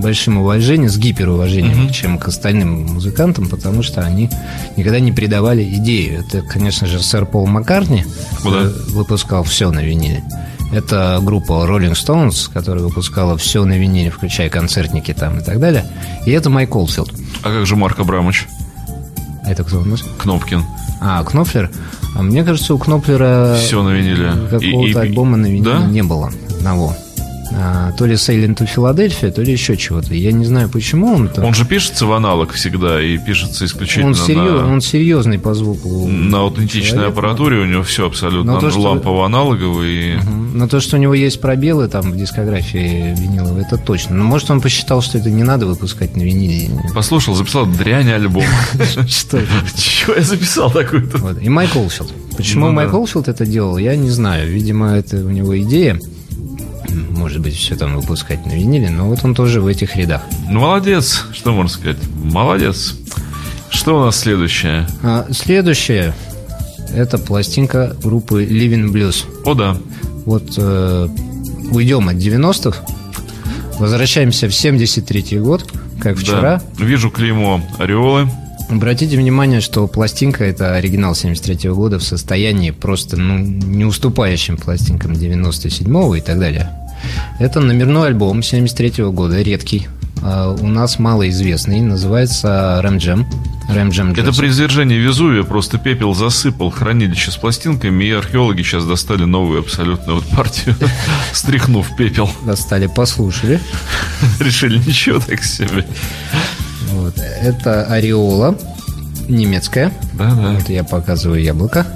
большим 0.00 0.38
уважением, 0.38 0.88
с 0.88 0.96
гиперуважением, 0.96 1.90
чем 1.90 2.18
к 2.18 2.28
остальным 2.28 2.86
музыкантам, 2.86 3.48
потому 3.48 3.82
что 3.82 4.02
они 4.02 4.30
никогда 4.76 5.00
не 5.00 5.12
предавали 5.12 5.64
идею. 5.64 6.20
Это, 6.20 6.42
конечно 6.42 6.86
же, 6.86 7.02
сэр 7.02 7.26
Пол 7.26 7.46
Маккартни 7.46 8.04
О, 8.44 8.50
да. 8.50 8.62
э, 8.62 8.72
выпускал 8.88 9.42
все 9.42 9.72
на 9.72 9.80
виниле. 9.80 10.22
Это 10.72 11.20
группа 11.20 11.66
Rolling 11.68 11.92
Stones, 11.92 12.50
которая 12.50 12.84
выпускала 12.84 13.36
все 13.36 13.64
на 13.64 13.76
виниле, 13.76 14.10
включая 14.10 14.48
концертники 14.48 15.12
там 15.12 15.40
и 15.40 15.42
так 15.42 15.60
далее. 15.60 15.84
И 16.24 16.30
это 16.30 16.48
Майк 16.48 16.74
Олфилд. 16.74 17.12
А 17.42 17.50
как 17.50 17.66
же 17.66 17.76
Марк 17.76 17.98
Абрамович 17.98 18.46
это 19.52 19.64
кто 19.64 19.80
у 19.80 19.84
нас? 19.84 20.02
Кнопкин? 20.18 20.64
А, 21.00 21.22
Кноплер? 21.24 21.70
А 22.16 22.22
мне 22.22 22.44
кажется, 22.44 22.74
у 22.74 22.78
Кноплера 22.78 23.56
Все 23.58 23.82
на 23.82 23.90
виниле. 23.90 24.32
какого-то 24.50 24.64
И- 24.66 24.92
и- 24.92 24.94
альбома 24.96 25.36
на 25.36 25.46
виниле 25.46 25.64
Да? 25.64 25.80
не 25.86 26.02
было 26.02 26.30
одного. 26.58 26.94
А, 27.54 27.92
то 27.92 28.06
ли 28.06 28.14
Sailing 28.14 28.56
to 28.56 28.68
Philadelphia, 28.72 29.30
то 29.30 29.42
ли 29.42 29.52
еще 29.52 29.76
чего-то. 29.76 30.14
Я 30.14 30.32
не 30.32 30.44
знаю, 30.46 30.68
почему 30.68 31.12
он 31.14 31.28
там. 31.28 31.44
Он 31.44 31.54
же 31.54 31.64
пишется 31.66 32.06
в 32.06 32.12
аналог 32.12 32.52
всегда 32.52 33.00
и 33.02 33.18
пишется 33.18 33.64
исключительно 33.64 34.06
Он, 34.08 34.14
серьез- 34.14 34.62
на, 34.62 34.72
он 34.72 34.80
серьезный 34.80 35.38
по 35.38 35.54
звуку. 35.54 36.08
на 36.08 36.38
аутентичной 36.40 36.90
человек. 36.90 37.12
аппаратуре. 37.12 37.58
У 37.60 37.64
него 37.66 37.82
все 37.82 38.06
абсолютно 38.06 38.52
Но 38.54 38.60
то, 38.60 38.70
что- 38.70 38.80
лампово-аналоговый. 38.80 40.16
Мгм. 40.16 40.58
Но 40.58 40.68
то, 40.68 40.80
что 40.80 40.96
у 40.96 41.00
него 41.00 41.14
есть 41.14 41.40
пробелы 41.40 41.88
там 41.88 42.12
в 42.12 42.16
дискографии 42.16 43.14
виниловой, 43.18 43.62
это 43.62 43.76
точно. 43.78 44.14
Но 44.16 44.24
может 44.24 44.50
он 44.50 44.60
посчитал, 44.60 45.02
что 45.02 45.18
это 45.18 45.30
не 45.30 45.42
надо 45.42 45.66
выпускать 45.66 46.16
на 46.16 46.22
виниле. 46.22 46.70
Послушал, 46.94 47.34
записал 47.34 47.66
дрянь 47.66 48.10
альбом. 48.10 48.44
Что? 49.08 49.40
Чего 49.76 50.14
я 50.14 50.22
записал 50.22 50.70
такой-то? 50.70 51.18
Вот. 51.18 51.40
И 51.42 51.48
Майк 51.48 51.74
Олфилд. 51.76 52.12
Почему 52.36 52.66
Ну 52.66 52.72
Майк. 52.72 52.92
Олфилд 52.92 53.28
это 53.28 53.44
делал, 53.46 53.76
я 53.78 53.94
не 53.96 54.10
знаю. 54.10 54.50
Видимо, 54.50 54.92
это 54.96 55.16
у 55.18 55.30
него 55.30 55.58
идея. 55.60 55.98
Может 56.88 57.40
быть, 57.40 57.54
все 57.56 57.76
там 57.76 57.96
выпускать 57.96 58.44
на 58.46 58.52
виниле, 58.52 58.90
но 58.90 59.08
вот 59.08 59.24
он 59.24 59.34
тоже 59.34 59.60
в 59.60 59.66
этих 59.66 59.96
рядах. 59.96 60.22
Ну, 60.48 60.60
молодец. 60.60 61.24
Что 61.32 61.52
можно 61.52 61.68
сказать? 61.70 61.98
Молодец. 62.14 62.96
Что 63.70 63.98
у 63.98 64.04
нас 64.04 64.18
следующее? 64.18 64.86
А 65.02 65.26
следующее 65.30 66.14
это 66.94 67.18
пластинка 67.18 67.96
группы 68.02 68.44
Living 68.44 68.92
Blues. 68.92 69.24
О, 69.44 69.54
да. 69.54 69.76
Вот 70.24 70.54
э, 70.56 71.08
уйдем 71.70 72.08
от 72.08 72.16
90-х, 72.16 72.84
возвращаемся 73.78 74.48
в 74.48 74.54
73 74.54 75.38
год, 75.38 75.64
как 76.00 76.18
вчера. 76.18 76.62
Да. 76.78 76.84
Вижу 76.84 77.10
клеймо 77.10 77.62
Ореолы. 77.78 78.28
Обратите 78.72 79.18
внимание, 79.18 79.60
что 79.60 79.86
пластинка 79.86 80.44
это 80.44 80.74
оригинал 80.74 81.14
73 81.14 81.68
года 81.70 81.98
в 81.98 82.02
состоянии 82.02 82.70
просто 82.70 83.18
ну, 83.18 83.36
не 83.36 83.84
уступающим 83.84 84.56
пластинкам 84.56 85.12
97 85.12 86.16
и 86.16 86.20
так 86.22 86.38
далее. 86.38 86.70
Это 87.38 87.60
номерной 87.60 88.08
альбом 88.08 88.42
73 88.42 89.04
года, 89.10 89.42
редкий. 89.42 89.88
А 90.22 90.56
у 90.58 90.68
нас 90.68 90.98
малоизвестный, 90.98 91.80
называется 91.80 92.80
Рэм 92.82 92.96
Джем. 92.96 93.26
Рэм 93.68 93.90
Это 93.90 94.32
при 94.32 94.48
извержении 94.48 94.96
Везувия 94.96 95.42
просто 95.42 95.76
пепел 95.76 96.14
засыпал 96.14 96.70
хранилище 96.70 97.30
с 97.30 97.36
пластинками, 97.36 98.04
и 98.04 98.10
археологи 98.12 98.62
сейчас 98.62 98.86
достали 98.86 99.24
новую 99.24 99.60
абсолютно 99.60 100.14
вот 100.14 100.24
партию, 100.28 100.76
стряхнув 101.32 101.94
пепел. 101.96 102.30
Достали, 102.46 102.86
послушали. 102.86 103.60
Решили 104.40 104.78
ничего 104.78 105.18
так 105.18 105.42
себе. 105.44 105.84
Вот. 106.92 107.14
Это 107.18 107.84
Ореола, 107.86 108.56
немецкая. 109.28 109.92
Да-да. 110.14 110.52
Вот 110.52 110.68
я 110.68 110.84
показываю 110.84 111.42
яблоко. 111.42 111.86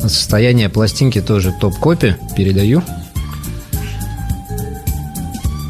Состояние 0.00 0.68
пластинки 0.68 1.20
тоже 1.20 1.54
топ-копи. 1.60 2.16
Передаю. 2.36 2.82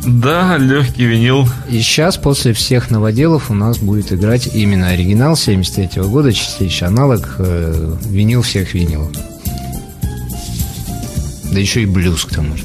Да, 0.07 0.59
легкий 0.59 1.07
винил. 1.07 1.49
И 1.69 1.81
сейчас, 1.81 2.17
после 2.19 2.53
всех 2.53 2.91
новоделов, 2.91 3.51
у 3.51 3.55
нас 3.55 3.79
будет 3.79 4.13
играть 4.13 4.49
именно 4.55 4.89
оригинал 4.89 5.37
73 5.37 6.03
года, 6.03 6.33
чистейший 6.33 6.89
аналог, 6.89 7.37
э, 7.39 7.95
винил 8.07 8.43
всех 8.43 8.75
винилов. 8.75 9.11
Да 11.53 11.59
еще 11.59 11.83
и 11.83 11.87
блюз 11.87 12.25
к 12.25 12.35
тому 12.35 12.57
же. 12.57 12.65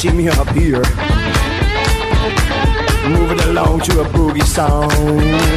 See 0.00 0.10
me 0.12 0.28
up 0.28 0.48
here. 0.50 0.82
Moving 3.06 3.40
along 3.50 3.80
to 3.80 4.00
a 4.00 4.04
boogie 4.04 4.42
song. 4.42 5.49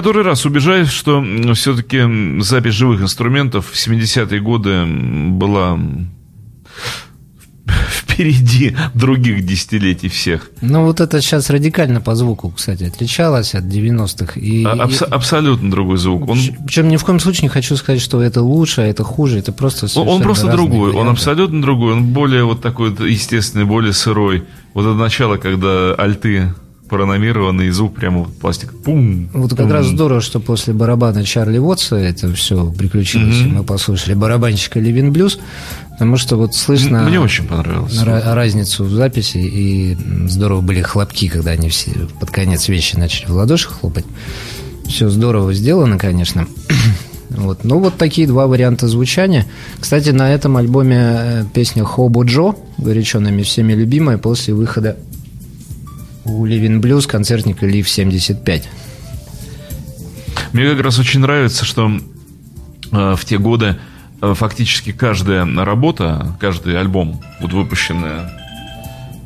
Который 0.00 0.22
раз 0.22 0.46
убеждаюсь, 0.46 0.88
что 0.88 1.22
все-таки 1.54 2.40
запись 2.40 2.72
живых 2.72 3.02
инструментов 3.02 3.66
в 3.70 3.74
70-е 3.74 4.40
годы 4.40 4.86
была 4.86 5.78
впереди 7.90 8.74
других 8.94 9.44
десятилетий 9.44 10.08
всех. 10.08 10.50
Ну, 10.62 10.84
вот 10.84 11.00
это 11.00 11.20
сейчас 11.20 11.50
радикально 11.50 12.00
по 12.00 12.14
звуку, 12.14 12.50
кстати, 12.50 12.84
отличалось 12.84 13.54
от 13.54 13.64
90-х. 13.64 14.40
И, 14.40 14.64
абс- 14.64 15.02
абсолютно 15.02 15.70
другой 15.70 15.98
звук. 15.98 16.28
Он, 16.30 16.38
Причем 16.66 16.88
ни 16.88 16.96
в 16.96 17.04
коем 17.04 17.20
случае 17.20 17.42
не 17.42 17.48
хочу 17.50 17.76
сказать, 17.76 18.00
что 18.00 18.22
это 18.22 18.40
лучше, 18.40 18.80
а 18.80 18.86
это 18.86 19.04
хуже. 19.04 19.38
Это 19.38 19.52
просто 19.52 19.86
он, 20.00 20.08
он 20.08 20.22
просто 20.22 20.50
другой, 20.50 20.90
он 20.90 20.96
варианты. 20.96 21.12
абсолютно 21.12 21.60
другой, 21.60 21.92
он 21.92 22.04
более 22.06 22.44
вот 22.44 22.62
такой 22.62 22.90
естественный, 23.10 23.66
более 23.66 23.92
сырой. 23.92 24.44
Вот 24.72 24.86
это 24.86 24.94
начало, 24.94 25.36
когда 25.36 25.94
альты 25.94 26.54
прономированы, 26.90 27.62
и 27.62 27.70
звук 27.70 27.94
прямо 27.94 28.18
вот 28.24 28.36
пластик. 28.36 28.72
Пум. 28.84 29.30
Вот 29.32 29.50
как 29.50 29.60
пум. 29.60 29.72
раз 29.72 29.86
здорово, 29.86 30.20
что 30.20 30.40
после 30.40 30.74
барабана 30.74 31.24
Чарли 31.24 31.56
Вотса 31.58 31.96
это 31.96 32.32
все 32.34 32.70
приключилось, 32.70 33.40
и 33.40 33.44
мы 33.46 33.62
послушали 33.64 34.12
барабанщика 34.14 34.78
Ливин 34.80 35.12
Блюз, 35.12 35.38
потому 35.92 36.16
что 36.18 36.36
вот 36.36 36.54
слышно 36.54 37.04
Мне 37.04 37.20
очень 37.20 37.46
понравилось. 37.46 37.94
ра- 37.94 38.34
разницу 38.34 38.84
в 38.84 38.90
записи, 38.90 39.38
и 39.38 39.96
здорово 40.28 40.60
были 40.60 40.82
хлопки, 40.82 41.28
когда 41.28 41.52
они 41.52 41.70
все 41.70 41.92
под 42.20 42.30
конец 42.30 42.68
вещи 42.68 42.96
начали 42.96 43.26
в 43.26 43.34
ладоши 43.34 43.68
хлопать. 43.70 44.04
Все 44.86 45.08
здорово 45.08 45.54
сделано, 45.54 45.96
конечно. 45.98 46.46
Вот. 47.30 47.62
Ну, 47.62 47.78
вот 47.78 47.96
такие 47.96 48.26
два 48.26 48.48
варианта 48.48 48.88
звучания. 48.88 49.46
Кстати, 49.78 50.10
на 50.10 50.34
этом 50.34 50.56
альбоме 50.56 50.96
э, 51.00 51.44
песня 51.54 51.84
«Хобо 51.84 52.24
Джо», 52.24 52.56
горячо 52.76 53.20
нами 53.20 53.42
всеми 53.44 53.72
любимая, 53.72 54.18
после 54.18 54.52
выхода 54.52 54.96
у 56.24 56.44
Ливин 56.44 56.80
Блюз 56.80 57.06
концертника 57.06 57.66
Лив 57.66 57.88
75. 57.88 58.68
Мне 60.52 60.68
как 60.70 60.80
раз 60.80 60.98
очень 60.98 61.20
нравится, 61.20 61.64
что 61.64 61.90
э, 62.92 63.14
в 63.16 63.24
те 63.24 63.38
годы 63.38 63.76
э, 64.20 64.34
фактически 64.34 64.92
каждая 64.92 65.46
работа, 65.64 66.36
каждый 66.40 66.78
альбом, 66.78 67.20
вот 67.40 67.52
выпущенная, 67.52 68.30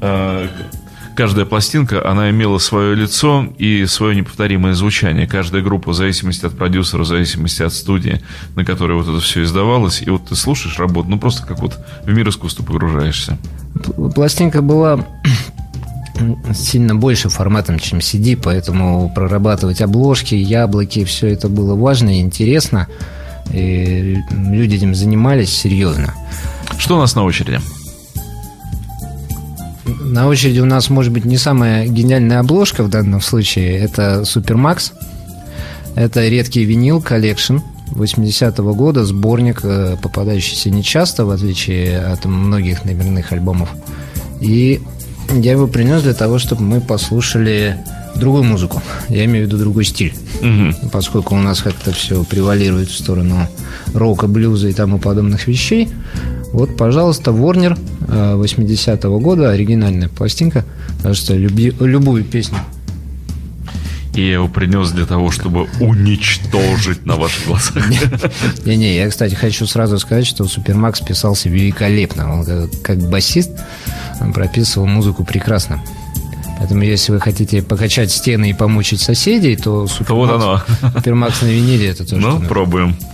э, 0.00 0.48
каждая 1.16 1.46
пластинка, 1.46 2.08
она 2.08 2.30
имела 2.30 2.58
свое 2.58 2.94
лицо 2.94 3.46
и 3.58 3.86
свое 3.86 4.16
неповторимое 4.16 4.74
звучание. 4.74 5.26
Каждая 5.26 5.62
группа, 5.62 5.92
в 5.92 5.94
зависимости 5.94 6.44
от 6.44 6.56
продюсера, 6.56 7.02
в 7.02 7.06
зависимости 7.06 7.62
от 7.62 7.72
студии, 7.72 8.20
на 8.54 8.64
которой 8.64 8.96
вот 8.96 9.08
это 9.08 9.20
все 9.20 9.42
издавалось, 9.42 10.02
и 10.02 10.10
вот 10.10 10.26
ты 10.26 10.34
слушаешь 10.36 10.78
работу, 10.78 11.08
ну 11.08 11.18
просто 11.18 11.46
как 11.46 11.60
вот 11.60 11.78
в 12.04 12.12
мир 12.12 12.28
искусства 12.28 12.64
погружаешься. 12.64 13.38
Пластинка 14.14 14.60
была 14.62 15.06
сильно 16.54 16.94
больше 16.94 17.28
форматом, 17.28 17.78
чем 17.78 17.98
CD, 17.98 18.36
поэтому 18.40 19.10
прорабатывать 19.14 19.80
обложки, 19.80 20.34
яблоки, 20.34 21.04
все 21.04 21.28
это 21.28 21.48
было 21.48 21.74
важно 21.74 22.18
и 22.18 22.20
интересно. 22.20 22.88
И 23.52 24.18
люди 24.30 24.76
этим 24.76 24.94
занимались 24.94 25.52
серьезно. 25.54 26.14
Что 26.78 26.96
у 26.96 27.00
нас 27.00 27.14
на 27.14 27.24
очереди? 27.24 27.60
На 30.00 30.28
очереди 30.28 30.60
у 30.60 30.64
нас, 30.64 30.88
может 30.88 31.12
быть, 31.12 31.24
не 31.24 31.36
самая 31.36 31.86
гениальная 31.86 32.40
обложка 32.40 32.82
в 32.82 32.88
данном 32.88 33.20
случае. 33.20 33.78
Это 33.78 34.24
Supermax. 34.24 34.92
Это 35.94 36.26
редкий 36.26 36.64
vinyl 36.64 37.00
collection 37.00 37.58
80-го 37.92 38.74
года, 38.74 39.04
сборник, 39.04 39.60
э, 39.62 39.96
попадающийся 40.02 40.70
нечасто, 40.70 41.24
в 41.24 41.30
отличие 41.30 42.00
от 42.00 42.24
многих 42.24 42.84
номерных 42.84 43.32
альбомов. 43.32 43.68
И 44.40 44.82
я 45.30 45.52
его 45.52 45.66
принес 45.66 46.02
для 46.02 46.14
того, 46.14 46.38
чтобы 46.38 46.62
мы 46.62 46.80
послушали 46.80 47.78
другую 48.16 48.44
музыку. 48.44 48.82
Я 49.08 49.24
имею 49.24 49.44
в 49.44 49.48
виду 49.48 49.58
другой 49.58 49.84
стиль. 49.84 50.14
Мгм. 50.40 50.74
Поскольку 50.92 51.34
у 51.34 51.38
нас 51.40 51.60
как-то 51.62 51.92
все 51.92 52.22
превалирует 52.24 52.88
в 52.88 52.96
сторону 52.96 53.48
рока, 53.92 54.26
блюза 54.28 54.68
и 54.68 54.72
тому 54.72 54.98
подобных 54.98 55.46
вещей. 55.48 55.88
Вот, 56.52 56.76
пожалуйста, 56.76 57.32
Warner 57.32 57.76
э, 58.06 58.36
80-го 58.40 59.18
года, 59.18 59.50
оригинальная 59.50 60.08
пластинка. 60.08 60.64
Так 61.02 61.16
что 61.16 61.34
люби- 61.34 61.74
любую 61.80 62.22
песню 62.24 62.58
И 64.14 64.20
я 64.20 64.34
его 64.34 64.46
принес 64.48 64.90
для 64.92 65.04
того, 65.06 65.32
чтобы 65.32 65.66
уничтожить 65.80 67.04
на 67.04 67.16
ваших 67.16 67.46
глазах. 67.46 67.82
Не-не, 68.64 68.94
я, 68.96 69.10
кстати, 69.10 69.34
хочу 69.34 69.66
сразу 69.66 69.98
сказать, 69.98 70.26
что 70.26 70.44
Супермакс 70.46 71.00
писался 71.00 71.48
великолепно. 71.48 72.32
Он 72.32 72.44
как, 72.44 72.82
как 72.82 72.98
басист 73.10 73.50
прописывал 74.34 74.86
музыку 74.86 75.24
прекрасно. 75.24 75.80
Поэтому, 76.58 76.82
если 76.82 77.12
вы 77.12 77.20
хотите 77.20 77.62
покачать 77.62 78.10
стены 78.10 78.50
и 78.50 78.52
помучить 78.54 79.00
соседей, 79.00 79.56
то 79.56 79.86
Супермакс, 79.86 80.32
вот 80.32 80.42
оно. 80.42 80.62
Супермакс 80.94 81.42
на 81.42 81.46
виниле 81.46 81.88
это 81.88 82.04
тоже. 82.08 82.22
Ну, 82.22 82.40
пробуем. 82.40 82.90
Thank 82.90 83.13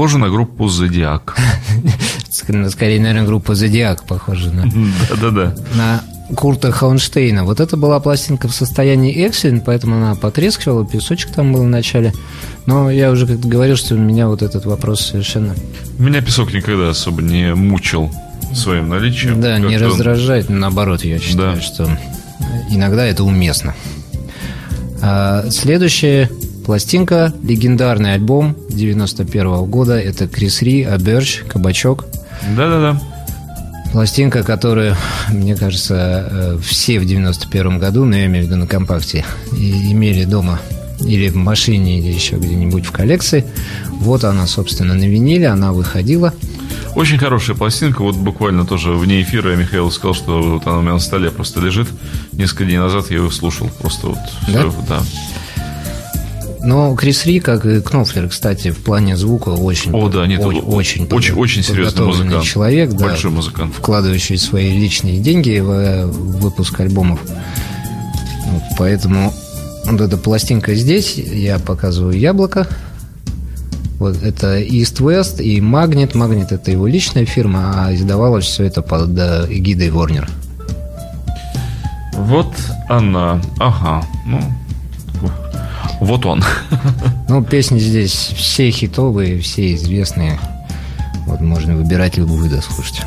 Похоже 0.00 0.16
на 0.16 0.30
группу 0.30 0.66
Зодиак. 0.66 1.36
Ск- 2.30 2.70
Скорее, 2.70 2.98
наверное, 3.00 3.26
группа 3.26 3.54
Зодиак 3.54 4.04
похожа 4.04 4.50
на, 4.50 4.64
Да-да-да. 5.10 5.54
на 5.74 6.02
Курта 6.34 6.72
Хаунштейна. 6.72 7.44
Вот 7.44 7.60
это 7.60 7.76
была 7.76 8.00
пластинка 8.00 8.48
в 8.48 8.54
состоянии 8.54 9.28
экселент, 9.28 9.62
поэтому 9.66 9.96
она 9.96 10.14
потрескивала, 10.14 10.86
песочек 10.86 11.32
там 11.32 11.52
был 11.52 11.64
в 11.64 11.68
начале. 11.68 12.14
Но 12.64 12.90
я 12.90 13.10
уже 13.10 13.26
как-то 13.26 13.46
говорил, 13.46 13.76
что 13.76 13.94
меня 13.94 14.28
вот 14.28 14.40
этот 14.40 14.64
вопрос 14.64 15.02
совершенно... 15.02 15.54
Меня 15.98 16.22
песок 16.22 16.54
никогда 16.54 16.88
особо 16.88 17.20
не 17.20 17.54
мучил 17.54 18.10
своим 18.54 18.88
наличием. 18.88 19.38
Да, 19.38 19.58
не 19.58 19.76
раздражает, 19.76 20.48
наоборот, 20.48 21.04
я 21.04 21.18
считаю, 21.18 21.56
Да. 21.56 21.60
что 21.60 21.98
иногда 22.70 23.04
это 23.04 23.22
уместно. 23.22 23.74
А, 25.02 25.44
следующая 25.50 26.30
пластинка, 26.70 27.34
легендарный 27.42 28.14
альбом 28.14 28.54
91 28.68 29.64
года, 29.64 29.98
это 29.98 30.28
Крис 30.28 30.62
Ри, 30.62 30.84
Аберч, 30.84 31.42
Кабачок. 31.48 32.04
Да-да-да. 32.56 33.02
Пластинка, 33.90 34.44
которую, 34.44 34.94
мне 35.30 35.56
кажется, 35.56 36.28
э, 36.30 36.58
все 36.62 37.00
в 37.00 37.06
91 37.06 37.80
году, 37.80 38.04
но 38.04 38.14
я 38.14 38.26
имею 38.26 38.44
в 38.44 38.46
виду 38.46 38.56
на 38.56 38.68
компакте, 38.68 39.24
имели 39.50 40.22
дома 40.22 40.60
или 41.00 41.28
в 41.28 41.34
машине, 41.34 41.98
или 41.98 42.12
еще 42.12 42.36
где-нибудь 42.36 42.86
в 42.86 42.92
коллекции. 42.92 43.44
Вот 43.98 44.22
она, 44.22 44.46
собственно, 44.46 44.94
на 44.94 45.08
виниле, 45.08 45.48
она 45.48 45.72
выходила. 45.72 46.32
Очень 46.94 47.18
хорошая 47.18 47.56
пластинка. 47.56 48.02
Вот 48.02 48.14
буквально 48.14 48.64
тоже 48.64 48.92
вне 48.92 49.22
эфира 49.22 49.56
Михаил 49.56 49.90
сказал, 49.90 50.14
что 50.14 50.40
вот 50.40 50.68
она 50.68 50.78
у 50.78 50.82
меня 50.82 50.92
на 50.92 51.00
столе 51.00 51.32
просто 51.32 51.58
лежит. 51.60 51.88
Несколько 52.30 52.64
дней 52.64 52.78
назад 52.78 53.10
я 53.10 53.16
ее 53.16 53.30
слушал. 53.32 53.68
Просто 53.80 54.06
вот 54.06 54.18
Да? 54.46 54.60
всё, 54.60 54.74
да. 54.88 55.02
Но 56.62 56.94
Крис 56.94 57.24
Ри, 57.24 57.40
как 57.40 57.64
и 57.64 57.80
Кнофлер, 57.80 58.28
кстати, 58.28 58.70
в 58.70 58.78
плане 58.78 59.16
звука 59.16 59.48
очень, 59.50 59.92
О, 59.94 60.08
да, 60.08 60.26
нет, 60.26 60.44
очень, 60.44 60.60
очень, 60.60 61.06
очень- 61.10 61.34
очень 61.34 61.62
серьезный 61.62 62.04
музыкант. 62.06 62.44
человек, 62.44 62.90
да, 62.92 63.06
Большой 63.06 63.30
музыкант. 63.30 63.74
вкладывающий 63.74 64.36
свои 64.36 64.78
личные 64.78 65.20
деньги 65.20 65.58
в 65.58 65.70
э, 65.70 66.04
выпуск 66.06 66.78
альбомов. 66.80 67.20
Вот, 67.24 68.62
поэтому 68.76 69.32
вот 69.86 70.00
эта 70.02 70.18
пластинка 70.18 70.74
здесь, 70.74 71.14
я 71.14 71.58
показываю 71.58 72.18
яблоко. 72.18 72.66
Вот 73.98 74.22
это 74.22 74.58
East 74.60 75.00
West 75.00 75.42
и 75.42 75.60
Magnet. 75.60 76.12
Magnet 76.12 76.48
это 76.50 76.70
его 76.70 76.86
личная 76.86 77.24
фирма, 77.26 77.72
а 77.86 77.94
издавалось 77.94 78.44
все 78.44 78.64
это 78.64 78.82
под 78.82 79.16
э, 79.18 79.46
эгидой 79.48 79.88
Warner. 79.88 80.28
Вот 82.14 82.52
она. 82.88 83.40
Ага. 83.58 84.04
Ну, 84.26 84.40
вот 86.00 86.26
он. 86.26 86.42
Ну, 87.28 87.44
песни 87.44 87.78
здесь 87.78 88.12
все 88.12 88.70
хитовые, 88.70 89.40
все 89.40 89.74
известные. 89.74 90.40
Вот 91.26 91.40
можно 91.40 91.76
выбирать 91.76 92.16
любую, 92.16 92.50
да, 92.50 92.60
слушать. 92.60 93.02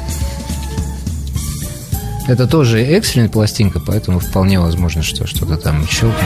Это 2.28 2.48
тоже 2.48 2.82
экстренная 2.82 3.28
пластинка, 3.28 3.82
поэтому 3.82 4.20
вполне 4.20 4.60
возможно, 4.60 5.02
что 5.02 5.28
что-то 5.28 5.58
там 5.58 5.86
щелкнет. 5.88 6.24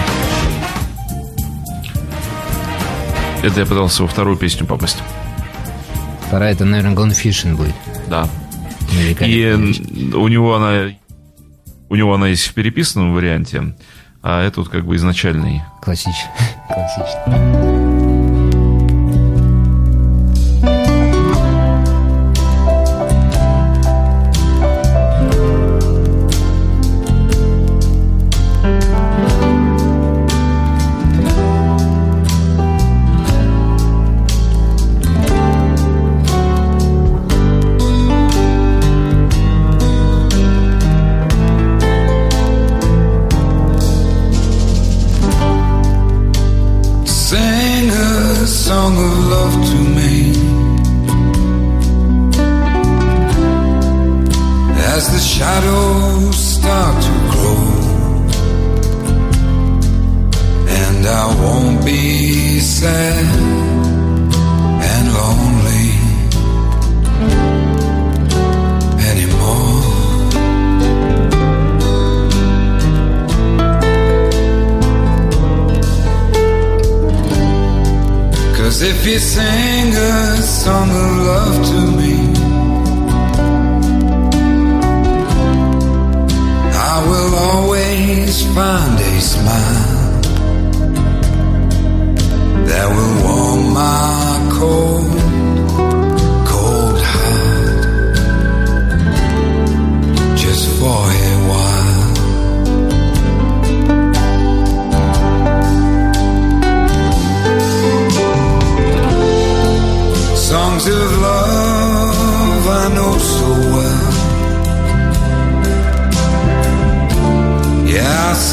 Это 3.41 3.61
я 3.61 3.65
пытался 3.65 4.03
во 4.03 4.07
вторую 4.07 4.37
песню 4.37 4.67
попасть. 4.67 4.97
Вторая, 6.27 6.53
это, 6.53 6.65
наверное, 6.65 6.95
Gone 6.95 7.11
Fishing 7.11 7.55
будет. 7.55 7.73
Да. 8.07 8.29
И 9.21 9.73
у 10.13 10.27
него 10.27 10.55
она 10.55 10.91
у 11.89 11.95
него 11.95 12.13
она 12.13 12.27
есть 12.27 12.47
в 12.47 12.53
переписанном 12.53 13.13
варианте, 13.13 13.75
а 14.21 14.43
это 14.43 14.59
вот 14.61 14.69
как 14.69 14.85
бы 14.85 14.95
изначальный. 14.95 15.61
Классич- 15.87 16.27
Классический. 16.67 18.06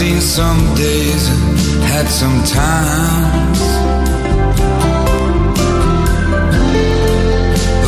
Seen 0.05 0.21
some 0.21 0.75
days 0.75 1.29
and 1.35 1.59
had 1.93 2.07
some 2.09 2.39
times. 2.45 3.61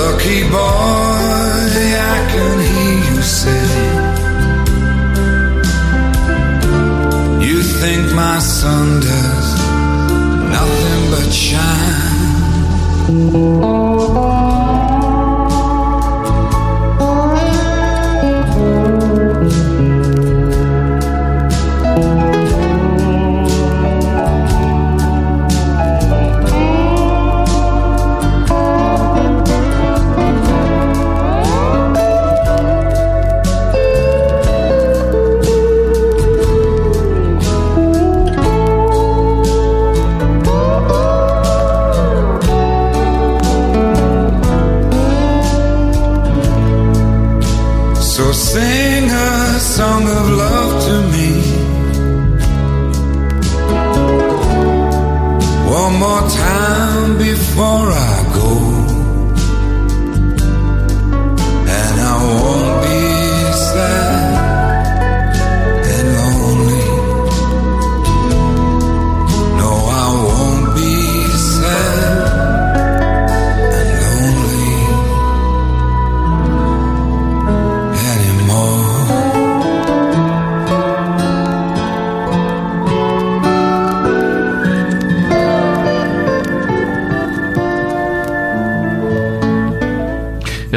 Lucky 0.00 0.42
boy, 0.56 1.74
I 2.12 2.16
can 2.32 2.56
hear 2.70 2.96
you 3.08 3.18
say. 3.40 3.68
You 7.48 7.58
think 7.80 8.02
my 8.14 8.38
sun 8.38 8.86
does 9.00 9.48
nothing 10.56 11.02
but 11.12 11.28
shine. 11.46 12.26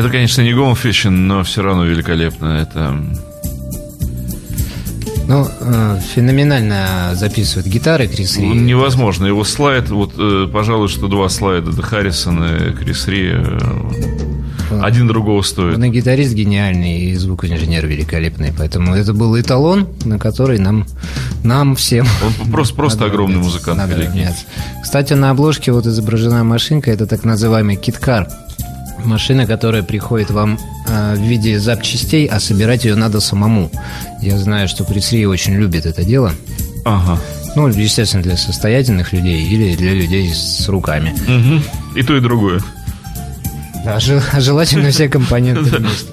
Это, 0.10 0.18
конечно, 0.18 0.41
не 0.41 0.53
Гом 0.53 0.76
Фишин, 0.76 1.28
но 1.28 1.43
все 1.43 1.62
равно 1.62 1.86
великолепно. 1.86 2.60
Это 2.60 2.99
Ну, 5.28 5.47
э, 5.62 5.99
феноменально 6.16 7.12
записывает 7.14 7.68
гитары 7.68 8.07
Крис 8.07 8.38
Ри. 8.38 8.47
ну, 8.47 8.55
невозможно. 8.55 9.28
Его 9.28 9.43
слайд, 9.43 9.89
вот, 9.89 10.14
э, 10.18 10.47
пожалуй, 10.51 10.88
что 10.88 11.07
два 11.07 11.30
слайда, 11.30 11.70
это 11.70 11.84
Харрисон 11.84 12.43
и 12.43 12.74
Крис 12.74 13.07
Ри, 13.07 13.34
э, 13.34 13.60
один 14.82 15.07
другого 15.07 15.43
стоит. 15.43 15.76
Он 15.76 15.84
и 15.84 15.89
гитарист 15.89 16.34
гениальный, 16.34 17.01
и 17.01 17.16
звукоинженер 17.16 17.86
великолепный. 17.86 18.51
Поэтому 18.57 18.95
это 18.95 19.14
был 19.14 19.39
эталон, 19.39 19.89
на 20.05 20.18
который 20.18 20.57
нам, 20.57 20.88
нам 21.43 21.76
всем... 21.76 22.07
Он 22.26 22.51
просто, 22.51 22.74
просто 22.74 23.05
огромный 23.05 23.38
музыкант 23.38 23.78
Надо. 23.78 24.10
Кстати, 24.82 25.14
на 25.14 25.30
обложке 25.30 25.72
вот 25.72 25.86
изображена 25.86 26.43
машинка, 26.43 26.89
это 26.89 27.05
так 27.05 27.26
называемый 27.26 27.76
киткар. 27.76 28.28
Машина, 29.06 29.45
которая 29.47 29.84
приходит 29.84 30.30
вам 30.32 30.60
э, 30.88 31.16
в 31.16 31.20
виде 31.22 31.60
запчастей, 31.60 32.26
а 32.28 32.39
собирать 32.39 32.86
ее 32.86 32.95
надо 32.95 33.20
самому. 33.20 33.72
Я 34.22 34.38
знаю, 34.38 34.68
что 34.68 34.84
Пресри 34.84 35.26
очень 35.26 35.54
любит 35.56 35.86
это 35.86 36.04
дело. 36.04 36.32
Ага. 36.86 37.20
Ну, 37.56 37.68
естественно, 37.68 38.22
для 38.24 38.38
состоятельных 38.38 39.12
людей 39.14 39.43
или 39.43 39.76
для 39.76 39.93
людей 39.93 40.32
с 40.34 40.68
руками. 40.70 41.14
Мгм. 41.28 41.64
И 41.95 42.04
то, 42.04 42.16
и 42.16 42.20
другое. 42.20 42.62
А 43.86 44.00
жел- 44.00 44.22
а 44.32 44.39
желательно 44.39 44.91
все 44.91 45.10
компоненты 45.10 45.62
вместе. 45.78 46.08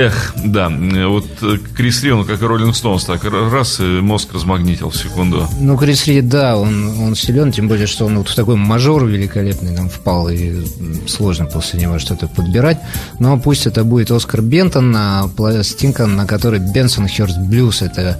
Эх, 0.00 0.34
да, 0.44 0.70
э, 0.70 1.06
вот 1.06 1.26
э, 1.42 1.56
Крис 1.76 2.02
Ри, 2.02 2.12
он 2.12 2.24
как 2.24 2.40
и 2.42 2.44
Роллинг 2.46 2.74
Стоунс, 2.74 3.04
так 3.04 3.22
раз, 3.24 3.80
и 3.80 3.82
мозг 4.00 4.32
размагнитил 4.32 4.88
в 4.90 4.96
секунду. 4.96 5.46
Ну, 5.60 5.76
Крис 5.76 6.06
Рид, 6.06 6.28
да, 6.28 6.56
он, 6.56 6.98
он 7.00 7.14
силен, 7.14 7.52
тем 7.52 7.68
более, 7.68 7.86
что 7.86 8.06
он 8.06 8.16
вот 8.18 8.28
в 8.28 8.34
такой 8.34 8.56
мажор 8.56 9.04
великолепный 9.06 9.72
нам 9.72 9.88
впал, 9.88 10.28
и 10.28 10.64
сложно 11.06 11.46
после 11.46 11.80
него 11.80 11.98
что-то 11.98 12.28
подбирать. 12.28 12.78
Но 13.18 13.38
пусть 13.38 13.66
это 13.66 13.84
будет 13.84 14.10
Оскар 14.10 14.42
Бентон, 14.42 14.90
на 14.90 15.28
пластинка, 15.36 16.06
на 16.06 16.26
которой 16.26 16.60
Бенсон 16.60 17.06
Хёрст 17.08 17.38
Блюз, 17.38 17.82
это 17.82 18.18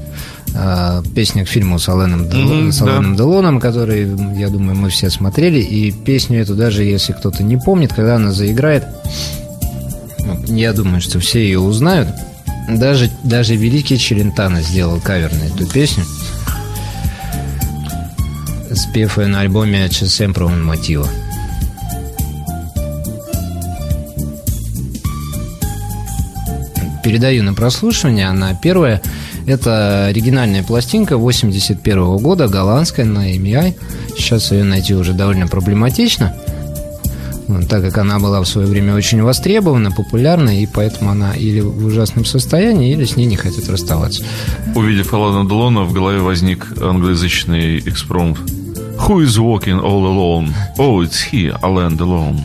э, 0.54 1.02
песня 1.14 1.44
к 1.44 1.48
фильму 1.48 1.78
с 1.78 1.88
Аленом, 1.88 2.28
Дел- 2.28 2.40
Мгм, 2.40 2.72
с 2.72 2.82
Аленом 2.82 3.16
Делоном, 3.16 3.60
который, 3.60 4.06
я 4.38 4.48
думаю, 4.48 4.76
мы 4.76 4.90
все 4.90 5.08
смотрели, 5.08 5.60
и 5.60 5.92
песню 5.92 6.42
эту, 6.42 6.54
даже 6.54 6.84
если 6.84 7.12
кто-то 7.12 7.42
не 7.42 7.56
помнит, 7.56 7.92
когда 7.94 8.16
она 8.16 8.32
заиграет, 8.32 8.84
я 10.56 10.72
думаю, 10.72 11.00
что 11.00 11.20
все 11.20 11.42
ее 11.42 11.58
узнают. 11.58 12.08
Даже, 12.68 13.10
даже 13.24 13.56
великий 13.56 13.98
Челентано 13.98 14.62
сделал 14.62 15.00
кавер 15.00 15.32
на 15.32 15.44
эту 15.44 15.66
песню. 15.66 16.04
Спев 18.74 19.18
ее 19.18 19.26
на 19.26 19.40
альбоме 19.40 19.86
«C'è 19.86 20.06
sempre 20.06 20.44
un 20.44 20.62
motivo». 20.62 21.06
Передаю 27.02 27.42
на 27.42 27.54
прослушивание. 27.54 28.28
Она 28.28 28.54
первая. 28.54 29.00
Это 29.46 30.06
оригинальная 30.06 30.62
пластинка 30.62 31.16
81 31.16 32.18
года, 32.18 32.46
голландская, 32.46 33.06
на 33.06 33.34
EMI. 33.34 33.74
Сейчас 34.16 34.52
ее 34.52 34.64
найти 34.64 34.94
уже 34.94 35.14
довольно 35.14 35.48
проблематично. 35.48 36.36
Так 37.68 37.82
как 37.82 37.98
она 37.98 38.18
была 38.18 38.40
в 38.40 38.46
свое 38.46 38.66
время 38.66 38.94
очень 38.94 39.22
востребована, 39.22 39.90
популярна, 39.90 40.60
и 40.60 40.66
поэтому 40.66 41.10
она 41.10 41.34
или 41.34 41.60
в 41.60 41.84
ужасном 41.86 42.24
состоянии, 42.24 42.92
или 42.92 43.04
с 43.04 43.16
ней 43.16 43.26
не 43.26 43.36
хотят 43.36 43.68
расставаться. 43.68 44.24
Увидев 44.74 45.12
Алана 45.12 45.48
Делона, 45.48 45.82
в 45.82 45.92
голове 45.92 46.20
возник 46.20 46.66
англоязычный 46.80 47.78
экспромт. 47.78 48.38
Who 49.08 49.24
is 49.24 49.38
walking 49.38 49.80
all 49.80 50.04
alone? 50.04 50.52
Oh, 50.78 51.02
it's 51.02 51.32
he, 51.32 51.50
Alain 51.62 51.96
Delon. 51.96 52.40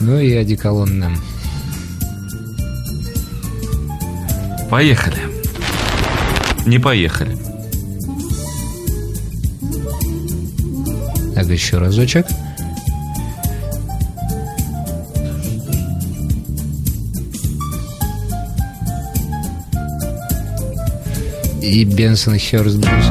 Ну 0.00 0.18
и 0.18 0.32
одеколон 0.34 0.98
нам. 0.98 1.16
Поехали. 4.70 5.18
Не 6.66 6.78
поехали. 6.78 7.36
Так, 11.34 11.46
еще 11.46 11.78
разочек. 11.78 12.26
И 21.67 21.85
Бенсон 21.85 22.37
Хёрст 22.37 22.77
Блюз. 22.77 23.05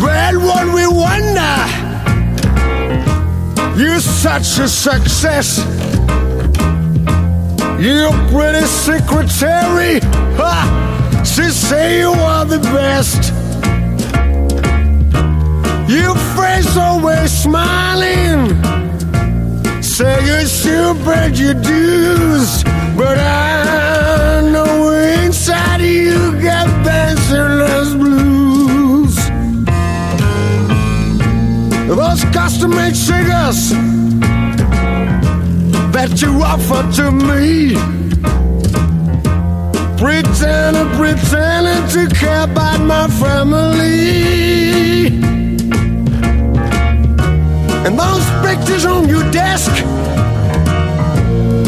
Well, 0.00 0.36
what 0.40 0.66
we 0.74 0.86
wonder, 0.86 1.56
you're 3.76 4.00
such 4.00 4.58
a 4.58 4.68
success. 4.68 5.58
You're 7.80 8.12
pretty 8.30 8.64
secretary. 8.66 10.00
Ha! 10.38 11.22
She 11.24 11.50
say 11.50 11.98
you 12.00 12.12
are 12.12 12.44
the 12.44 12.58
best. 12.58 13.32
Your 15.88 16.14
face 16.36 16.76
always 16.76 17.30
smiling. 17.30 18.67
Say 19.99 20.17
you 20.27 20.47
should 20.47 20.95
pay 21.03 21.27
your 21.33 21.55
but 22.95 23.17
I 23.19 24.49
know 24.49 24.91
inside 24.91 25.81
you 25.81 26.39
got 26.41 26.67
dancerless 26.85 27.93
blues. 27.99 29.15
Those 31.85 32.23
custom-made 32.33 32.95
cigars 32.95 33.71
that 35.91 36.21
you 36.21 36.31
offer 36.43 36.83
to 37.01 37.11
me. 37.11 37.75
Pretending, 39.97 40.89
pretending 40.95 41.83
to 41.89 42.07
care 42.15 42.43
about 42.43 42.79
my 42.79 43.07
family. 43.19 44.59
And 47.85 47.97
those 47.97 48.25
pictures 48.45 48.85
on 48.85 49.07
your 49.07 49.23
desk 49.31 49.71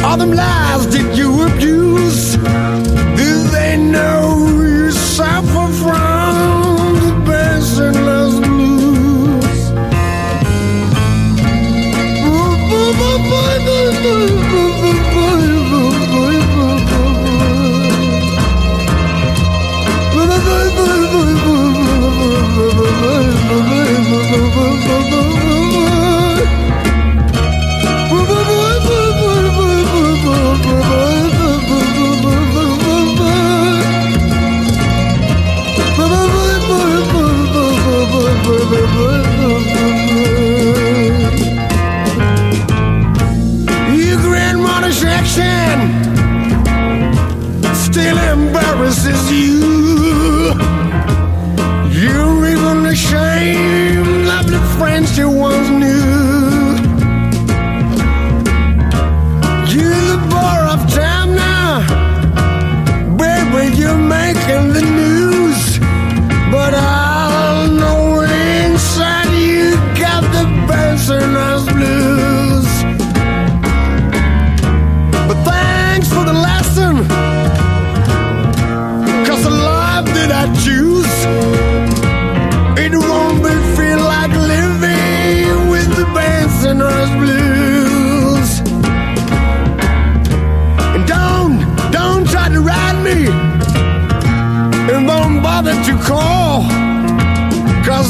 are 0.03 0.17
them 0.17 0.33
lies 0.33 0.87
that 0.93 1.15
you 1.17 1.29
abuse. 1.47 2.35
Do 2.35 3.43
they 3.55 3.77
know 3.77 4.47
you 4.59 4.91
suffer 4.91 5.67
from 5.81 6.33
the 7.03 7.11
passionless 7.25 8.35
blues? 8.45 9.59
Ooh, 12.27 12.55
ooh, 12.77 13.03
ooh, 13.07 14.70